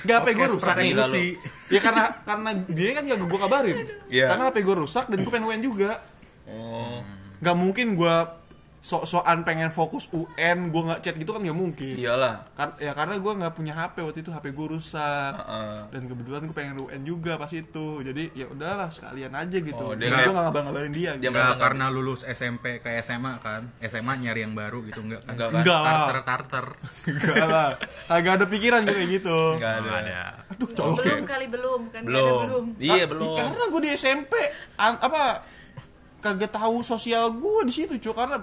enggak 0.00 0.16
HP 0.18 0.28
gue 0.30 0.46
rusak 0.50 0.74
lu. 0.74 0.84
persekusi. 0.92 1.26
ya 1.68 1.80
karena 1.80 2.02
karena 2.22 2.50
dia 2.68 2.88
kan 2.92 3.02
gak 3.06 3.18
gue 3.22 3.40
kabarin 3.40 3.78
Iya. 4.06 4.26
karena 4.28 4.42
HP 4.48 4.56
gue 4.60 4.76
rusak 4.78 5.04
dan 5.06 5.18
gue 5.18 5.30
pengen 5.30 5.48
UN 5.48 5.62
juga 5.62 5.90
Oh. 6.44 7.00
nggak 7.38 7.56
mungkin 7.56 7.94
gue 7.94 8.14
sok-sokan 8.90 9.46
pengen 9.46 9.70
fokus 9.70 10.10
UN 10.10 10.74
gue 10.74 10.82
nggak 10.82 11.00
chat 11.00 11.14
gitu 11.14 11.30
kan 11.30 11.46
nggak 11.46 11.54
mungkin. 11.54 11.94
Iyalah. 11.94 12.42
Kar- 12.58 12.74
ya 12.82 12.90
karena 12.90 13.14
gue 13.14 13.32
nggak 13.38 13.54
punya 13.54 13.78
HP 13.78 14.02
waktu 14.02 14.26
itu 14.26 14.34
HP 14.34 14.50
gue 14.50 14.66
rusak. 14.66 15.34
Heeh. 15.38 15.78
dan 15.94 16.02
kebetulan 16.10 16.40
gue 16.42 16.56
pengen 16.56 16.74
UN 16.82 17.02
juga 17.06 17.38
pas 17.38 17.52
itu. 17.54 18.02
Jadi 18.02 18.34
ya 18.34 18.50
udahlah 18.50 18.90
sekalian 18.90 19.30
aja 19.30 19.56
gitu. 19.62 19.78
Oh, 19.78 19.94
dia 19.94 20.10
gue 20.10 20.26
nggak 20.26 20.44
ngabar-ngabarin 20.50 20.90
dia 20.90 21.14
Dia 21.14 21.22
gitu. 21.22 21.30
merasa 21.30 21.54
Nggak 21.54 21.62
karena 21.62 21.86
lulus 21.86 22.20
SMP 22.26 22.82
ke 22.82 22.90
SMA 23.00 23.38
kan. 23.38 23.62
SMA 23.80 24.12
nyari 24.18 24.40
yang 24.42 24.58
baru 24.58 24.82
gitu 24.82 25.00
enggak 25.00 25.22
kan? 25.22 25.38
Enggak 25.38 25.48
kan? 25.54 25.60
enggak 25.62 25.80
lah. 25.80 25.92
Tarter 25.94 26.20
tarter 26.26 26.66
enggak 27.06 27.46
lah. 27.46 27.70
Kagak 28.10 28.32
ada 28.42 28.46
pikiran 28.50 28.80
gue 28.82 28.94
kayak 28.98 29.10
gitu. 29.22 29.38
Nggak 29.54 29.72
ada. 29.78 29.90
ada. 30.02 30.20
Aduh 30.50 30.68
cowok. 30.74 30.96
Belum 30.98 31.22
kali 31.22 31.46
belum. 31.46 31.80
Kan 31.94 32.02
nggak 32.02 32.18
ada 32.18 32.32
belum. 32.34 32.42
belum. 32.42 32.64
Iya 32.82 33.04
belum. 33.06 33.36
karena 33.38 33.64
gue 33.70 33.80
di 33.86 33.90
SMP 33.94 34.32
apa 34.74 35.46
kagak 36.20 36.52
tahu 36.52 36.84
sosial 36.84 37.32
gue 37.32 37.60
di 37.64 37.72
situ 37.72 37.96
cuy 37.96 38.12
karena 38.12 38.36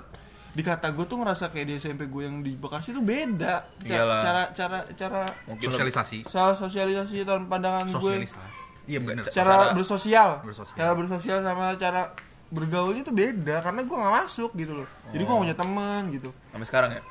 dikata 0.58 0.90
gue 0.90 1.06
tuh 1.06 1.22
ngerasa 1.22 1.54
kayak 1.54 1.66
di 1.66 1.74
SMP 1.78 2.10
gue 2.10 2.24
yang 2.26 2.42
di 2.42 2.58
Bekasi 2.58 2.90
tuh 2.90 3.06
beda. 3.06 3.62
Ca- 3.78 3.86
Iyalah. 3.86 4.20
cara 4.20 4.42
cara 4.52 4.80
cara 4.92 5.22
mungkin 5.46 5.70
sosialisasi. 5.70 6.26
soal 6.26 6.58
sosialisasi 6.58 7.22
dan 7.22 7.46
pandangan 7.46 7.86
gue 7.88 7.94
sosialisasi. 7.94 8.58
Iya 8.88 9.00
benar 9.00 9.24
Ca- 9.24 9.34
cara, 9.36 9.54
Cara- 9.54 9.74
bersosial. 9.74 10.30
Bersosial. 10.42 10.74
cara 10.74 10.92
bersosial 10.92 11.38
sama 11.42 11.78
cara 11.78 12.02
bergaulnya 12.48 13.04
tuh 13.04 13.12
beda 13.12 13.60
karena 13.62 13.84
gue 13.84 13.94
nggak 13.94 14.16
masuk 14.18 14.52
gitu 14.56 14.74
loh. 14.74 14.88
Jadi 15.12 15.22
gue 15.22 15.30
Oh. 15.30 15.36
gak 15.36 15.44
punya 15.46 15.58
teman 15.58 16.02
gitu. 16.10 16.30
Sampai 16.50 16.66
sekarang 16.66 16.90
ya? 16.92 17.02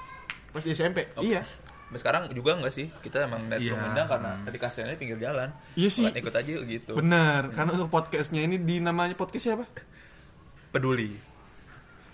Pas 0.51 0.61
di 0.61 0.71
SMP 0.73 0.99
iya. 1.21 1.45
Sampai 1.87 2.01
sekarang 2.01 2.23
juga 2.33 2.57
enggak 2.57 2.75
sih? 2.75 2.91
Kita 2.99 3.23
emang 3.23 3.47
net 3.47 3.63
Iya. 3.63 3.77
Sumedang 3.77 4.09
karena 4.09 4.31
tadi 4.43 4.59
kasihnya 4.59 4.97
pinggir 4.97 5.23
jalan. 5.23 5.55
Iya 5.77 5.87
sih. 5.87 6.09
Bukan 6.09 6.19
ikut 6.19 6.35
aja 6.35 6.51
gitu. 6.67 6.93
Bener 6.99 7.41
karena 7.53 7.71
untuk 7.73 7.89
podcastnya 7.89 8.43
ini 8.43 8.59
di 8.59 8.81
namanya 8.81 9.15
podcast 9.15 9.45
siapa? 9.45 9.65
Peduli 10.73 11.36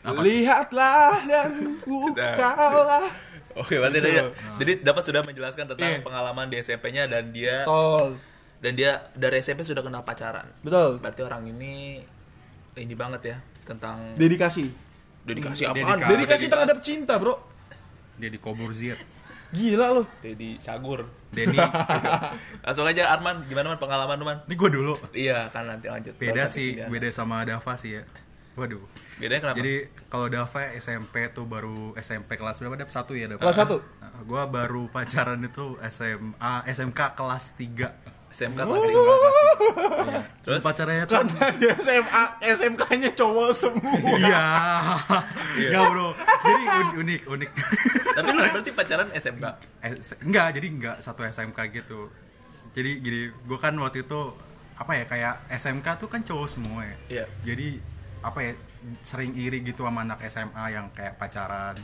lihatlah 0.04 1.23
dan 1.23 1.50
bukalah. 1.82 3.06
Oke, 3.52 3.76
berarti 3.76 4.00
Betul. 4.00 4.11
dia, 4.11 4.23
jadi 4.56 4.73
dapat 4.82 5.02
sudah 5.02 5.21
menjelaskan 5.23 5.64
tentang 5.68 5.90
Iya. 5.90 6.00
pengalaman 6.00 6.49
di 6.49 6.56
SMP-nya 6.56 7.04
dan 7.04 7.30
dia 7.30 7.62
tol 7.62 8.16
dan 8.59 8.73
dia 8.73 9.04
dari 9.12 9.38
SMP 9.38 9.61
sudah 9.61 9.80
kenal 9.80 10.00
pacaran. 10.00 10.49
betul. 10.61 10.97
Berarti 10.99 11.21
orang 11.21 11.44
ini 11.47 12.00
ini 12.75 12.94
banget 12.94 13.23
ya 13.26 13.37
tentang 13.62 14.16
dedikasi. 14.16 14.73
Dedikasi 15.23 15.62
Dedika- 15.64 15.94
apaan? 15.94 16.09
dedikasi. 16.09 16.49
Terhadap 16.49 16.80
cinta 16.80 17.14
bro. 17.16 17.37
Dia 18.16 18.28
di 18.28 18.37
Koburzir 18.37 18.97
gila 19.52 19.92
loh 19.92 20.09
Dedi 20.18 20.56
Cagur. 20.56 21.04
Denny 21.37 21.61
Langsung 22.61 22.85
aja 22.85 23.09
Arman, 23.09 23.44
gimana 23.44 23.68
man? 23.68 23.76
Pengalaman 23.76 24.16
lu 24.16 24.25
man? 24.25 24.38
ini 24.42 24.54
gue 24.54 24.71
dulu. 24.71 24.97
Iya, 25.12 25.49
kan 25.49 25.68
nanti 25.68 25.88
lanjut. 25.88 26.16
beda 26.16 26.44
sih 26.47 26.80
beda 26.82 27.09
sama 27.11 27.44
Dava 27.44 27.76
sih 27.76 28.00
ya 28.00 28.02
waduh 28.52 28.82
Bedanya 29.14 29.40
kenapa? 29.40 29.56
Jadi 29.56 29.75
kalau 30.06 30.26
Dava 30.26 30.61
SMP 30.75 31.14
tuh 31.30 31.44
baru 31.44 31.94
SMP 31.97 32.35
kelas 32.35 32.59
berapa? 32.59 32.75
Dap 32.75 32.90
satu 32.90 33.12
ya 33.12 33.25
Dava? 33.26 33.38
Kelas 33.38 33.56
satu? 33.56 33.78
Nah, 33.78 34.21
gua 34.23 34.44
baru 34.44 34.87
pacaran 34.87 35.38
itu 35.40 35.78
SMA 35.87 36.52
SMK 36.66 37.00
kelas 37.14 37.44
3 37.54 37.88
SMK 38.32 38.59
kelas 38.59 38.82
tiga. 38.82 39.00
Terus 40.42 40.42
Terus 40.42 40.61
pacarnya 40.62 41.04
tuh 41.04 41.21
karena 41.21 41.52
di 41.52 41.68
SMA 41.78 42.25
SMK 42.42 42.82
nya 42.99 43.11
cowok 43.12 43.50
semua 43.52 43.92
Iya. 44.18 44.47
Iya, 45.54 45.80
Bro. 45.87 46.16
Jadi 46.16 46.62
un- 46.64 46.94
unik, 46.99 47.23
unik. 47.28 47.50
tapi 48.12 48.28
lu 48.28 48.40
berarti 48.42 48.71
pacaran 48.73 49.09
SMK. 49.12 49.44
Enggak, 50.21 50.47
jadi 50.50 50.66
enggak 50.66 50.97
satu 50.99 51.23
SMK 51.23 51.59
gitu. 51.71 52.09
Jadi 52.73 52.90
gini, 52.99 53.21
gua 53.44 53.61
kan 53.61 53.76
waktu 53.76 54.02
itu 54.02 54.21
apa 54.75 54.92
ya 54.94 55.04
kayak 55.04 55.35
SMK 55.52 55.87
tuh 55.94 56.09
kan 56.09 56.21
cowok 56.21 56.49
semua 56.49 56.82
ya. 56.82 56.97
Iya. 57.12 57.25
Jadi 57.44 57.68
apa 58.23 58.38
ya 58.41 58.52
sering 59.02 59.35
iri 59.35 59.61
gitu 59.61 59.83
sama 59.83 60.02
anak 60.02 60.23
SMA 60.26 60.64
yang 60.71 60.91
kayak 60.91 61.14
pacaran. 61.14 61.75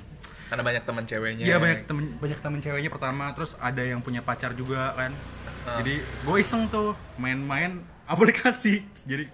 Karena 0.48 0.62
banyak 0.64 0.82
teman 0.82 1.04
ceweknya. 1.04 1.44
Iya 1.44 1.56
banyak 1.58 1.80
temen 1.84 2.04
banyak 2.16 2.38
temen 2.40 2.58
ceweknya 2.58 2.88
pertama, 2.88 3.30
terus 3.32 3.52
ada 3.58 3.80
yang 3.80 4.00
punya 4.00 4.20
pacar 4.20 4.54
juga 4.54 4.94
kan. 4.94 5.12
Ah. 5.62 5.78
Jadi 5.78 5.98
gue 6.00 6.36
iseng 6.38 6.66
tuh 6.66 6.96
main-main 7.16 7.78
aplikasi. 8.08 8.80
Jadi 9.04 9.28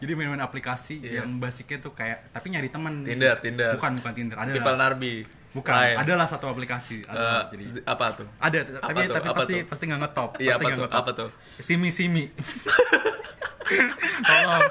jadi 0.00 0.12
main-main 0.16 0.40
aplikasi 0.40 0.96
Iya. 0.98 1.22
yang 1.22 1.36
basicnya 1.36 1.76
tuh 1.78 1.92
kayak 1.92 2.30
tapi 2.30 2.50
nyari 2.50 2.68
teman. 2.68 3.04
Tinder, 3.04 3.36
Tinder. 3.38 3.72
Bukan 3.74 3.92
bukan 3.98 4.12
Tinder, 4.12 4.36
ada. 4.36 4.50
People 4.50 4.76
Narbi. 4.76 5.14
Bukan, 5.50 5.74
Lain. 5.74 5.98
adalah 5.98 6.30
satu 6.30 6.46
aplikasi. 6.46 7.02
Ada, 7.04 7.50
jadi 7.50 7.82
apa 7.82 8.14
tuh? 8.14 8.28
ada 8.38 8.58
Apa 8.62 8.86
tapi 8.86 9.00
tuh? 9.02 9.14
tapi 9.18 9.26
Apa 9.26 9.38
pasti 9.42 9.54
tuh? 9.56 9.66
pasti 9.66 9.82
nggak 9.84 10.00
ngetop. 10.00 10.30
Iya, 10.30 10.38
pasti 10.38 10.46
apa 10.46 10.62
nggak 10.62 10.70
tuh? 10.70 10.84
ngetop. 10.86 11.02
Apa 11.02 11.10
tuh? 11.10 11.28
Simi 11.58 11.90
simi. 11.90 12.24
Tolong. 14.30 14.62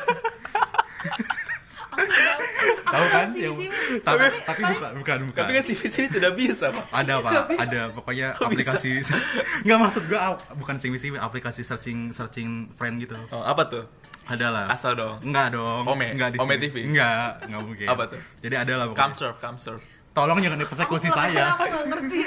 Tahu 2.81 3.05
kan? 3.07 3.27
Yang-. 3.31 3.57
Tapi 4.01 4.23
Tapi- 4.41 4.63
bukan 4.69 4.91
bukan 4.95 5.17
bukan. 5.25 5.39
Tapi 5.39 5.51
kan 5.51 5.63
CV 5.63 5.81
sini 5.85 6.07
tidak 6.09 6.33
bisa, 6.33 6.69
Pak. 6.69 6.85
ada 6.91 7.13
pak 7.19 7.33
ada 7.55 7.81
pokoknya 7.91 8.27
aplikasi 8.35 8.99
nggak 9.63 9.79
maksud 9.79 10.03
gua 10.05 10.19
bukan 10.53 10.75
sing 10.77 10.91
sing 10.95 11.13
aplikasi 11.15 11.61
searching 11.61 12.09
searching 12.09 12.49
friend 12.73 12.99
gitu 12.99 13.15
Oh, 13.29 13.41
apa 13.41 13.65
tuh? 13.65 13.83
ada 14.25 14.45
lah 14.47 14.65
Asal 14.67 14.93
dong. 14.93 15.17
Enggak 15.21 15.51
dong 15.51 15.81
Ome? 15.83 16.11
Enggak 16.11 16.29
di 16.31 16.37
Ome. 16.37 16.55
TV? 16.55 16.85
Enggak 16.85 17.41
Enggak 17.43 17.61
mungkin 17.63 17.87
Apa 17.87 18.03
tuh? 18.05 18.21
Jadi 18.39 18.55
ada 18.55 18.73
lah 18.75 18.85
Come 18.87 18.93
pokoknya 18.93 19.15
surf, 19.15 19.35
come 19.39 19.57
surf. 19.57 19.81
Tolong 20.11 20.37
jangan 20.37 20.57
dipersekusi 20.57 21.05
Aku 21.05 21.15
nggak- 21.15 21.29
saya 21.29 21.45
aku 21.51 21.65
nggak 21.65 21.85
ngerti 21.87 22.19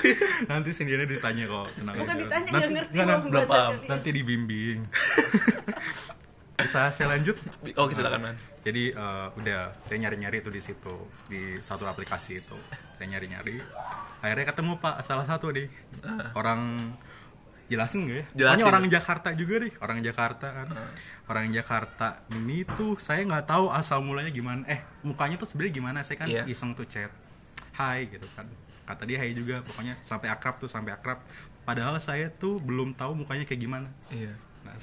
Nanti 0.50 0.70
sendiri 0.70 1.04
ditanya 1.04 1.44
kok 1.46 1.66
tenang 1.72 1.94
bukan 1.94 2.08
aja. 2.10 2.22
ditanya 2.22 2.48
nanti, 2.50 2.52
nggak 2.52 2.70
ngerti 2.70 2.92
nggak, 2.92 3.06
nanti, 3.46 3.86
nanti 3.86 4.08
dibimbing 4.12 4.78
Bisa 6.66 6.90
saya 6.90 7.06
lanjut? 7.14 7.38
Oke, 7.82 7.94
silakan, 7.94 8.20
Man. 8.20 8.36
Jadi 8.66 8.90
eh, 8.90 9.26
udah 9.38 9.60
saya 9.86 9.98
nyari-nyari 10.02 10.42
tuh 10.42 10.50
di 10.50 10.58
situ 10.58 10.94
di 11.30 11.62
satu 11.62 11.86
aplikasi 11.86 12.42
itu. 12.42 12.56
Saya 12.98 13.06
nyari-nyari. 13.06 13.62
Akhirnya 14.18 14.46
ketemu 14.50 14.82
Pak 14.82 15.06
salah 15.06 15.22
satu 15.22 15.54
nih. 15.54 15.70
Orang 16.34 16.90
jelasin 17.66 18.06
nggak 18.06 18.18
ya? 18.18 18.24
Jelasin. 18.34 18.62
Pokoknya 18.62 18.66
orang 18.66 18.84
Jakarta 18.90 19.28
juga 19.34 19.54
nih, 19.62 19.72
orang 19.78 19.98
Jakarta 20.02 20.46
kan. 20.50 20.68
Orang 21.26 21.46
Jakarta 21.50 22.06
ini 22.34 22.62
tuh 22.66 22.98
saya 22.98 23.22
nggak 23.22 23.46
tahu 23.46 23.70
asal 23.70 24.02
mulanya 24.02 24.30
gimana. 24.30 24.62
Eh, 24.66 24.82
mukanya 25.02 25.38
tuh 25.38 25.46
sebenarnya 25.50 25.74
gimana? 25.74 25.98
Saya 26.02 26.16
kan 26.22 26.28
Iya. 26.30 26.42
iseng 26.46 26.74
tuh 26.74 26.86
chat. 26.86 27.10
Hai 27.74 28.06
gitu 28.10 28.26
kan. 28.34 28.46
Kata 28.86 29.02
dia 29.02 29.18
hai 29.18 29.34
juga, 29.34 29.58
pokoknya 29.62 29.98
sampai 30.06 30.30
akrab 30.30 30.62
tuh 30.62 30.70
sampai 30.70 30.94
akrab. 30.94 31.18
Padahal 31.66 31.98
saya 31.98 32.30
tuh 32.30 32.62
belum 32.62 32.94
tahu 32.94 33.18
mukanya 33.26 33.42
kayak 33.42 33.58
gimana. 33.58 33.90
Iya. 34.14 34.30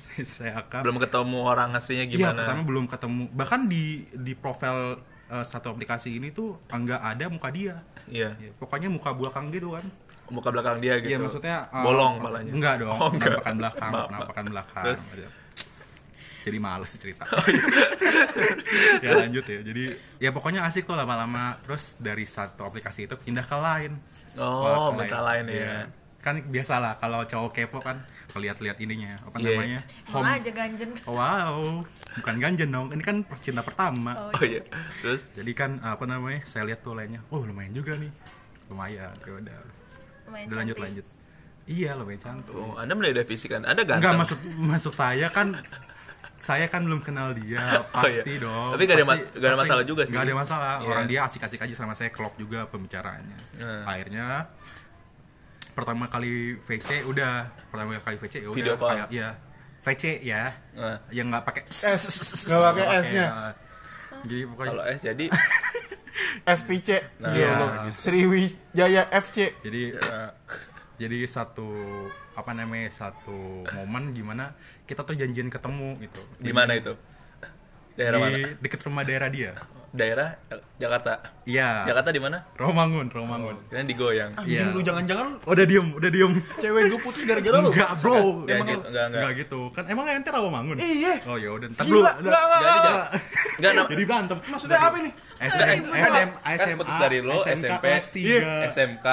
Saya, 0.36 0.60
akrab. 0.60 0.84
Belum 0.84 0.98
ketemu 0.98 1.38
orang 1.42 1.70
aslinya 1.74 2.06
Iya, 2.06 2.12
gimana? 2.12 2.42
pertama 2.44 2.62
belum 2.64 2.86
ketemu. 2.88 3.22
Bahkan 3.32 3.62
di 3.66 3.84
di 4.12 4.34
profil 4.34 4.98
eh, 5.30 5.46
satu 5.46 5.72
aplikasi 5.72 6.16
ini 6.16 6.30
tuh 6.30 6.60
enggak 6.70 7.00
ada 7.00 7.26
muka 7.28 7.50
dia. 7.50 7.80
Iya. 8.06 8.36
Ya, 8.36 8.52
pokoknya 8.56 8.88
muka 8.88 9.12
belakang 9.12 9.50
gitu 9.50 9.74
kan. 9.74 9.86
Muka 10.28 10.50
belakang 10.50 10.80
dia 10.80 10.98
gitu. 10.98 11.10
Iya, 11.10 11.18
maksudnya 11.20 11.58
eh, 11.64 11.84
bolong 11.84 12.20
malahnya. 12.20 12.52
Enggak 12.52 12.76
dong, 12.80 12.96
Oh, 12.96 13.10
enggak. 13.10 13.40
penampakan 13.40 13.56
belakang, 13.58 13.92
penampakan 14.08 14.46
belakang. 14.50 14.84
Terus? 14.86 15.02
Jadi 16.44 16.58
males 16.60 16.92
cerita. 16.92 17.24
Oh, 17.24 17.40
iya. 17.48 17.64
ya 19.06 19.10
lanjut 19.16 19.46
ya. 19.48 19.60
Jadi 19.64 19.84
ya 20.20 20.30
pokoknya 20.30 20.68
asik 20.68 20.84
tuh 20.84 21.00
lama-lama. 21.00 21.56
Terus 21.64 21.96
dari 21.98 22.28
satu 22.28 22.68
aplikasi 22.68 23.08
itu 23.08 23.16
pindah 23.16 23.48
ke 23.48 23.56
lain. 23.56 23.96
Oh, 24.36 24.92
ke 24.92 25.00
minta 25.00 25.24
lain 25.24 25.48
ya. 25.48 25.56
Iya. 25.56 25.78
Kan 26.24 26.39
biasalah 26.46 26.96
kalau 26.98 27.22
cowok 27.24 27.51
kepo 27.53 27.77
kan 27.77 28.00
lihat-lihat 28.34 28.80
ininya 28.80 29.13
apa 29.22 29.38
Iya. 29.38 29.46
namanya? 29.51 29.80
Emang 30.08 30.25
aja 30.34 30.51
ganjen 30.51 30.89
Oh, 31.03 31.13
wow, 31.13 31.84
bukan 32.15 32.36
ganjen 32.39 32.70
dong. 32.70 32.88
Ini 32.89 33.03
kan 33.03 33.15
cinta 33.38 33.62
pertama. 33.62 34.32
Oh 34.32 34.42
iya. 34.42 34.63
Terus 34.98 35.27
Jadi 35.34 35.51
kan 35.51 35.77
apa 35.80 36.01
namanya? 36.03 36.42
Saya 36.44 36.65
lihat 36.65 36.82
tuh 36.82 36.96
lainnya. 36.96 37.22
Oh, 37.27 37.44
lumayan 37.44 37.70
juga 37.72 37.94
nih. 37.94 38.10
Lumayan. 38.65 39.13
Ya 39.20 39.32
udah. 39.36 39.60
Lumayan 40.25 40.46
Udah 40.48 40.58
lanjut 40.58 40.74
cantik. 40.74 40.88
lanjut. 40.89 41.06
Iya, 41.65 41.92
lumayan 41.94 42.20
cantik. 42.20 42.53
oh, 42.53 42.74
Anda 42.74 42.94
mulai 42.94 43.12
dari 43.12 43.27
fisik 43.27 43.51
kan? 43.51 43.62
Anda 43.62 43.84
ganteng. 43.84 44.00
Enggak 44.01 44.15
maksud 44.18 44.39
maksud 44.58 44.94
saya 44.94 45.27
kan 45.30 45.60
saya 46.39 46.68
kan 46.68 46.84
belum 46.84 47.00
kenal 47.00 47.32
dia, 47.34 47.56
Oh, 47.94 48.03
iya. 48.03 48.20
pasti 48.20 48.36
dong. 48.36 48.72
Tapi 48.74 48.84
nggak 48.84 48.98
ada 48.98 49.06
Pasti- 49.06 49.22
ma- 49.22 49.32
nggak 49.32 49.46
ada 49.46 49.53
pasti 49.53 49.63
masalah 49.63 49.84
juga 49.86 50.01
sih. 50.01 50.12
nggak 50.12 50.24
ada 50.24 50.34
masalah. 50.36 50.74
Iya. 50.75 50.88
Orang 50.89 51.06
dia 51.06 51.20
asik-asik 51.24 51.60
aja 51.60 51.75
sama 51.77 51.94
saya, 51.94 52.10
klop 52.10 52.34
juga 52.36 52.65
pembicaraannya. 52.65 53.38
Hmm. 53.56 53.84
Akhirnya 53.86 54.25
pertama 55.74 56.06
kali 56.08 56.58
VC 56.62 57.03
udah. 57.06 57.50
Pertama 57.70 57.98
kali 58.00 58.15
VC 58.22 58.46
ya 58.46 58.50
udah. 58.50 58.58
Video 58.58 58.74
kayak 58.77 59.08
ya. 59.10 59.30
VC 59.84 60.03
ya. 60.24 60.53
Nah, 60.77 60.98
yang 61.12 61.27
nggak 61.30 61.44
pakai 61.44 61.63
S, 61.68 62.01
nggak 62.48 62.62
pakai 62.74 62.86
S-nya. 63.03 63.27
jadi 64.24 64.38
pokoknya 64.48 64.72
kalau 64.72 64.84
S 64.88 65.00
jadi 65.03 65.25
SVC 66.58 66.89
Nah, 67.20 67.34
loh. 67.36 67.70
Sriwijaya 68.00 69.03
FC 69.12 69.51
jadi 69.60 69.98
jadi 71.01 71.18
satu 71.27 71.68
apa 72.34 72.51
namanya 72.56 72.88
satu 72.96 73.68
momen 73.75 74.15
gimana 74.15 74.56
kita 74.88 75.03
tuh 75.03 75.15
janjian 75.20 75.51
ketemu 75.51 76.00
gitu. 76.00 76.22
Di 76.39 76.51
mana 76.56 76.75
itu? 76.80 76.96
Daerah 78.00 78.18
di 78.18 78.24
mana? 78.24 78.38
deket 78.63 78.80
rumah 78.88 79.03
daerah 79.03 79.27
dia 79.27 79.51
Daerah 79.94 80.34
Jakarta. 80.76 81.22
iya 81.46 81.86
Jakarta 81.86 82.10
di 82.10 82.18
mana? 82.18 82.42
Romangun 82.56 83.08
Romangun 83.08 83.54
Kalian 83.68 83.86
digoyang. 83.86 84.32
anjing 84.34 84.58
Iya. 84.58 84.74
lu 84.74 84.82
jangan-jangan 84.82 85.28
udah 85.44 85.64
diem 85.64 85.88
udah 85.92 86.10
diem 86.10 86.34
cewek 86.56 86.82
gue 86.88 87.00
putus 87.00 87.22
gara-gara 87.24 87.56
lu 87.56 87.70
enggak 87.70 87.92
bro 87.96 88.18
Ya, 88.44 88.58
emang 88.58 88.68
gitu. 88.68 88.82
Enggak, 88.82 89.06
enggak. 89.06 89.08
enggak 89.14 89.32
gitu 89.38 89.60
kan 89.70 89.84
emang 89.86 90.06
ente 90.10 90.30
Rawamangun 90.30 90.76
Iya. 90.76 91.14
oh 91.24 91.38
ya 91.38 91.50
udah 91.52 91.68
ntar 91.70 91.84
Gila, 91.84 91.94
dulu 91.94 92.10
enggak, 92.26 92.42
enggak, 92.42 92.60
Jadi 92.60 92.74
enggak. 92.74 93.08
jangan, 93.54 93.74
Enggak, 93.76 93.86
jadi 93.88 94.04
berantem 94.04 94.38
Maksudnya 94.44 94.80
apa 94.80 94.98
ini? 94.98 95.12
SM, 95.34 95.60
SM, 95.84 96.30
kan 96.40 96.56
SMA, 96.56 96.76
putus 96.80 96.96
dari 96.96 97.18
lo, 97.20 97.44
SMP, 97.44 97.84
kelas. 97.84 98.06
3 98.16 98.72
SMK? 98.72 99.08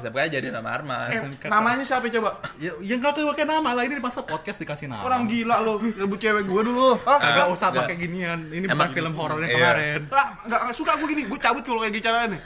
SMK 0.00 0.18
jadi 0.30 0.48
nama 0.48 0.68
Arman. 0.72 1.06
Eh, 1.06 1.20
SMK. 1.20 1.42
namanya 1.46 1.84
siapa 1.84 2.08
coba? 2.08 2.30
ya, 2.56 2.72
ya 2.80 2.94
nggak 2.96 3.12
tahu 3.12 3.28
pakai 3.28 3.44
nama 3.44 3.70
lah 3.70 3.84
ini 3.84 4.00
masa 4.00 4.24
podcast 4.24 4.56
dikasih 4.56 4.88
nama 4.88 5.04
Orang 5.04 5.28
gila 5.28 5.60
lo, 5.60 5.76
rebut 5.76 6.16
cewek 6.16 6.42
gue 6.42 6.62
dulu. 6.64 6.96
Ah, 7.04 7.20
Kagak 7.20 7.46
usah 7.52 7.68
pakai 7.74 7.92
ginian 7.94 8.48
ini 8.48 8.64
bukan 8.64 8.88
film 8.90 9.12
horornya 9.12 9.46
Iya. 9.46 9.54
kemarin 9.54 10.00
ah, 10.16 10.28
nggak 10.48 10.60
nggak 10.66 10.76
suka 10.76 10.92
gue 10.96 11.08
gini, 11.12 11.22
gue 11.28 11.38
cabut 11.38 11.62
kalau 11.62 11.80
kayak 11.84 11.92
gitu 11.94 12.08
caranya. 12.08 12.40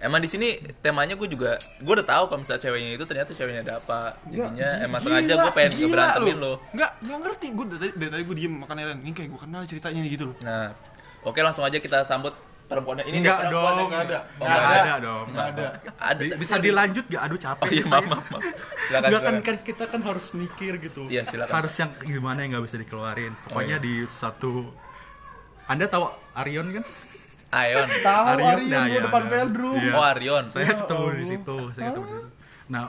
Emang 0.00 0.24
di 0.24 0.28
sini 0.32 0.56
temanya 0.80 1.12
gue 1.12 1.28
juga 1.28 1.60
gue 1.60 1.92
udah 1.92 2.08
tahu 2.08 2.32
kalau 2.32 2.40
misalnya 2.40 2.62
ceweknya 2.64 2.90
itu 2.96 3.04
ternyata 3.04 3.30
ceweknya 3.36 3.60
ada 3.68 3.74
apa. 3.84 4.16
Jadinya 4.32 4.70
emang 4.80 5.00
sengaja 5.04 5.32
gue 5.36 5.52
pengen 5.52 5.70
ngeberantemin 5.76 6.36
lo. 6.40 6.52
Enggak, 6.72 6.90
enggak 7.04 7.18
ngerti. 7.20 7.46
Gue 7.52 7.64
dari, 7.68 7.92
dari 7.92 8.10
tadi 8.16 8.22
gue 8.24 8.36
diem 8.40 8.54
makan 8.64 8.74
air. 8.80 8.88
Ini 8.96 9.12
kayak 9.12 9.28
gue 9.28 9.40
kenal 9.44 9.60
ceritanya 9.68 10.00
gitu 10.08 10.24
loh. 10.32 10.36
Nah, 10.40 10.72
oke 11.20 11.36
langsung 11.44 11.68
aja 11.68 11.76
kita 11.76 12.00
sambut 12.08 12.32
perempuannya. 12.64 13.04
Ini 13.12 13.16
Enggak 13.20 13.52
dong, 13.52 13.76
yang- 13.76 13.90
nggak 13.92 14.02
ada. 14.08 14.18
Oh, 14.40 14.46
Nggak 14.46 14.56
nggak 14.56 14.80
ada 14.80 14.94
dong. 15.04 15.24
Enggak 15.28 15.46
ada. 15.52 15.66
Ada. 16.00 16.22
Bisa 16.38 16.54
dilanjut 16.56 17.04
gak? 17.10 17.22
Aduh 17.26 17.38
capek. 17.42 17.66
Oh 17.66 17.70
iya, 17.74 17.84
maaf, 17.84 18.04
maaf, 18.08 18.26
maaf. 18.32 18.42
Silakan, 18.88 19.04
Enggak 19.04 19.20
kan, 19.20 19.34
kan 19.44 19.56
kita 19.60 19.84
kan 19.84 20.00
harus 20.00 20.26
mikir 20.32 20.72
gitu. 20.80 21.02
Iya, 21.12 21.28
silakan. 21.28 21.54
Harus 21.60 21.74
yang 21.76 21.90
gimana 22.00 22.38
yang 22.40 22.56
nggak 22.56 22.64
bisa 22.72 22.76
dikeluarin. 22.80 23.36
Pokoknya 23.44 23.76
iya. 23.76 23.84
di 23.84 23.94
satu 24.08 24.70
Anda 25.68 25.92
tahu 25.92 26.08
Arion 26.34 26.66
kan? 26.70 26.84
Ayon. 27.50 27.88
Tahu 28.06 28.24
Arion, 28.28 28.58
nah, 28.66 28.84
gue 28.84 28.94
ya, 28.94 29.02
depan 29.02 29.22
ada. 29.22 29.30
Veldrum. 29.32 29.74
Iya. 29.76 29.92
Oh, 29.92 30.04
Arion. 30.04 30.44
Saya 30.48 30.66
ketemu 30.76 31.06
di 31.12 31.24
situ, 31.26 31.56
saya 31.72 31.84
ketemu 31.90 32.04
di 32.04 32.12
situ. 32.14 32.28
Nah, 32.68 32.84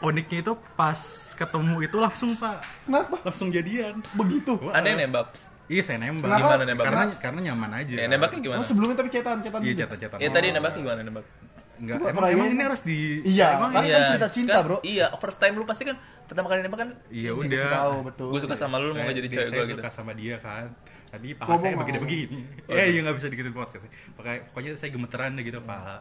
uniknya 0.00 0.38
itu 0.40 0.52
pas 0.74 0.98
ketemu 1.32 1.74
itu 1.80 1.96
langsung 1.96 2.30
Pak, 2.36 2.56
Kenapa? 2.84 3.16
langsung 3.24 3.48
jadian. 3.48 4.04
Begitu. 4.12 4.52
Anda 4.68 4.88
yang 4.90 5.00
nembak. 5.08 5.32
Iya, 5.66 5.82
saya 5.82 5.98
nembak. 5.98 6.28
Kenapa? 6.28 6.40
Gimana 6.44 6.62
nembaknya? 6.66 6.88
Karena 6.90 7.04
karena 7.16 7.40
nyaman 7.48 7.70
aja. 7.80 7.94
Ya, 7.94 8.06
nembaknya 8.06 8.38
gimana? 8.42 8.58
Oh, 8.60 8.66
sebelumnya 8.66 8.96
tapi 8.98 9.08
cetan, 9.08 9.40
cetan. 9.40 9.60
Iya, 9.60 9.72
juga. 9.72 9.80
cetak-cetak. 9.88 10.18
Ya 10.20 10.28
tadi 10.28 10.46
nembaknya 10.52 10.80
gimana 10.82 11.00
nembak? 11.00 11.26
Enggak, 11.72 11.98
emang, 12.04 12.24
emang 12.30 12.46
ini. 12.46 12.62
harus 12.62 12.82
di 12.84 12.98
Iya, 13.26 13.58
emang 13.58 13.70
kan 13.72 13.82
kan 13.82 14.02
cerita 14.06 14.28
cinta, 14.28 14.54
kan- 14.54 14.62
Bro. 14.62 14.76
Iya, 14.84 15.06
first 15.16 15.40
time 15.40 15.54
lu 15.56 15.64
pasti 15.64 15.82
kan 15.82 15.96
pertama 16.28 16.46
kali 16.46 16.60
nembak 16.60 16.78
kan 16.78 16.90
Iya 17.08 17.30
Gue 17.32 17.48
udah. 17.48 17.70
tahu 17.72 17.94
betul. 18.06 18.28
gue 18.30 18.40
suka 18.44 18.54
sama 18.54 18.76
lu 18.78 18.92
mau 18.92 19.08
jadi 19.08 19.26
cewek 19.26 19.48
gue 19.50 19.64
gitu. 19.66 19.80
suka 19.80 19.90
sama 19.90 20.12
dia 20.12 20.36
kan 20.38 20.70
tadi 21.12 21.28
paha 21.36 21.48
Ngomong 21.52 21.60
saya 21.60 21.76
begini-begini 21.76 22.38
eh 22.72 22.86
iya 22.88 22.98
nggak 23.04 23.16
bisa 23.20 23.28
digitu 23.28 23.52
podcast 23.52 23.84
pokoknya 24.16 24.38
pokoknya 24.48 24.72
saya 24.80 24.90
gemeteran 24.90 25.36
deh 25.36 25.44
gitu 25.44 25.60
paha 25.60 26.00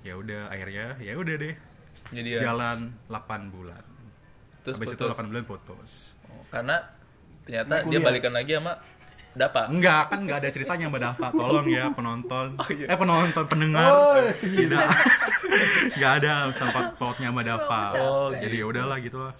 ya 0.00 0.16
udah 0.16 0.48
akhirnya 0.48 0.96
ya 1.02 1.12
udah 1.16 1.34
deh. 1.36 1.54
Jadi 2.10 2.28
ya. 2.32 2.40
jalan 2.50 2.90
8 3.06 3.52
bulan. 3.54 3.82
Terus 4.64 4.76
habis 4.80 4.96
itu. 4.96 5.04
8 5.04 5.30
bulan 5.30 5.44
putus. 5.44 6.16
Oh, 6.26 6.42
Karena 6.48 6.80
ternyata 7.44 7.84
dia 7.86 8.00
balikan 8.00 8.32
lagi 8.32 8.56
sama 8.56 8.80
Dapa. 9.30 9.70
enggak 9.70 10.10
kan 10.10 10.18
enggak 10.26 10.38
ada 10.42 10.50
ceritanya 10.50 10.90
mbak 10.90 11.02
Dava 11.06 11.28
tolong 11.38 11.68
ya 11.70 11.86
penonton. 11.94 12.58
Iya. 12.66 12.86
eh 12.90 12.98
penonton 12.98 13.44
pendengar. 13.46 13.90
Oh, 13.92 14.18
tidak. 14.42 14.88
Nggak 16.00 16.12
ada 16.24 16.32
sempat 16.56 16.84
pautnya 16.98 17.28
mbak 17.30 17.44
Dava 17.46 17.82
Oh, 18.00 18.28
jadi 18.34 18.56
ya 18.56 18.66
udahlah 18.66 18.98
gitu 18.98 19.20
lah. 19.22 19.34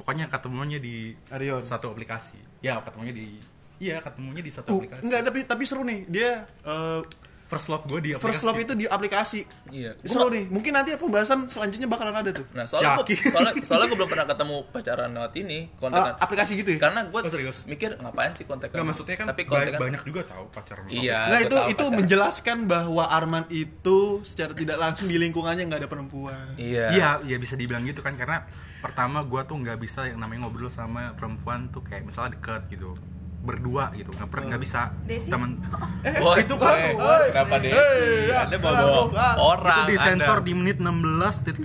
Pokoknya 0.00 0.30
ketemunya 0.30 0.78
di 0.78 1.12
Arion. 1.34 1.60
satu 1.60 1.92
aplikasi. 1.92 2.38
Ya 2.62 2.78
ketemunya 2.80 3.12
di 3.12 3.42
iya 3.78 4.00
ketemunya 4.00 4.40
di 4.40 4.50
satu 4.50 4.68
Uh, 4.68 4.78
aplikasi 4.78 5.02
enggak 5.02 5.20
tapi 5.22 5.38
tapi 5.42 5.62
seru 5.62 5.82
nih. 5.82 6.00
Dia 6.06 6.30
eh, 6.42 7.00
first 7.46 7.70
love 7.70 7.86
gue 7.86 8.00
di 8.02 8.10
aplikasi 8.10 8.26
first 8.26 8.42
love 8.42 8.58
itu 8.58 8.74
di 8.74 8.86
aplikasi. 8.86 9.40
Iya. 9.70 9.94
Gua 9.94 10.10
Seru 10.10 10.26
nih. 10.28 10.50
Mungkin 10.50 10.72
nanti 10.74 10.90
pembahasan 10.98 11.46
selanjutnya 11.46 11.86
bakalan 11.86 12.18
ada 12.18 12.34
tuh. 12.34 12.42
Nah, 12.50 12.66
soalnya 12.66 12.98
gua, 12.98 13.06
soalnya 13.06 13.52
soalnya 13.62 13.86
gue 13.86 13.98
belum 14.02 14.10
pernah 14.10 14.26
ketemu 14.26 14.56
pacaran 14.66 15.10
lewat 15.14 15.32
ini 15.38 15.58
kontekan. 15.78 16.18
aplikasi 16.18 16.52
gitu 16.58 16.70
ya? 16.74 16.78
Karena 16.82 17.00
gue 17.06 17.20
Oh, 17.22 17.30
serius? 17.30 17.62
mikir 17.62 17.94
ngapain 17.96 18.34
sih 18.34 18.42
kontekan? 18.42 18.74
Nggak 18.74 18.86
maksudnya 18.90 19.14
kan 19.14 19.26
Tapi 19.30 19.42
kontekan 19.46 19.78
banyak 19.78 20.02
juga 20.02 20.20
tahu 20.26 20.44
pacaran 20.50 20.82
Iya. 20.90 21.18
Nah 21.30 21.38
itu 21.38 21.56
itu 21.70 21.78
pacaran. 21.78 21.94
menjelaskan 21.94 22.58
bahwa 22.66 23.04
Arman 23.06 23.44
itu 23.46 23.98
secara 24.26 24.50
tidak 24.50 24.76
langsung 24.82 25.06
di 25.06 25.14
lingkungannya 25.14 25.70
nggak 25.70 25.86
ada 25.86 25.90
perempuan. 25.92 26.58
Iya. 26.58 26.90
Iya, 26.90 27.10
iya 27.22 27.36
bisa 27.38 27.54
dibilang 27.54 27.86
gitu 27.86 28.02
kan 28.02 28.18
karena 28.18 28.42
pertama 28.82 29.22
gua 29.22 29.46
tuh 29.46 29.54
nggak 29.54 29.78
bisa 29.78 30.02
yang 30.02 30.18
namanya 30.18 30.46
ngobrol 30.46 30.66
sama 30.66 31.14
perempuan 31.14 31.70
tuh 31.70 31.80
kayak 31.80 32.02
misalnya 32.02 32.34
deket 32.34 32.66
gitu 32.70 32.98
berdua 33.46 33.94
gitu 33.94 34.10
nggak 34.10 34.26
per- 34.26 34.44
nggak 34.44 34.58
bisa 34.58 34.90
Desi? 35.02 35.30
teman 35.30 35.56
Oh, 36.20 36.34
itu 36.34 36.52
kok. 36.52 36.66
Eh, 36.68 36.92
kenapa 37.30 37.54
deh? 37.58 37.70
Hey, 37.70 38.30
Anda 38.32 38.52
ya, 38.52 38.58
bawa 38.58 38.76
kenapa? 39.06 39.26
orang. 39.38 39.78
itu 39.80 39.92
disensor 39.92 40.38
Anda. 40.38 40.44
di 40.44 40.52
menit 40.52 40.76
16.52 40.78 41.62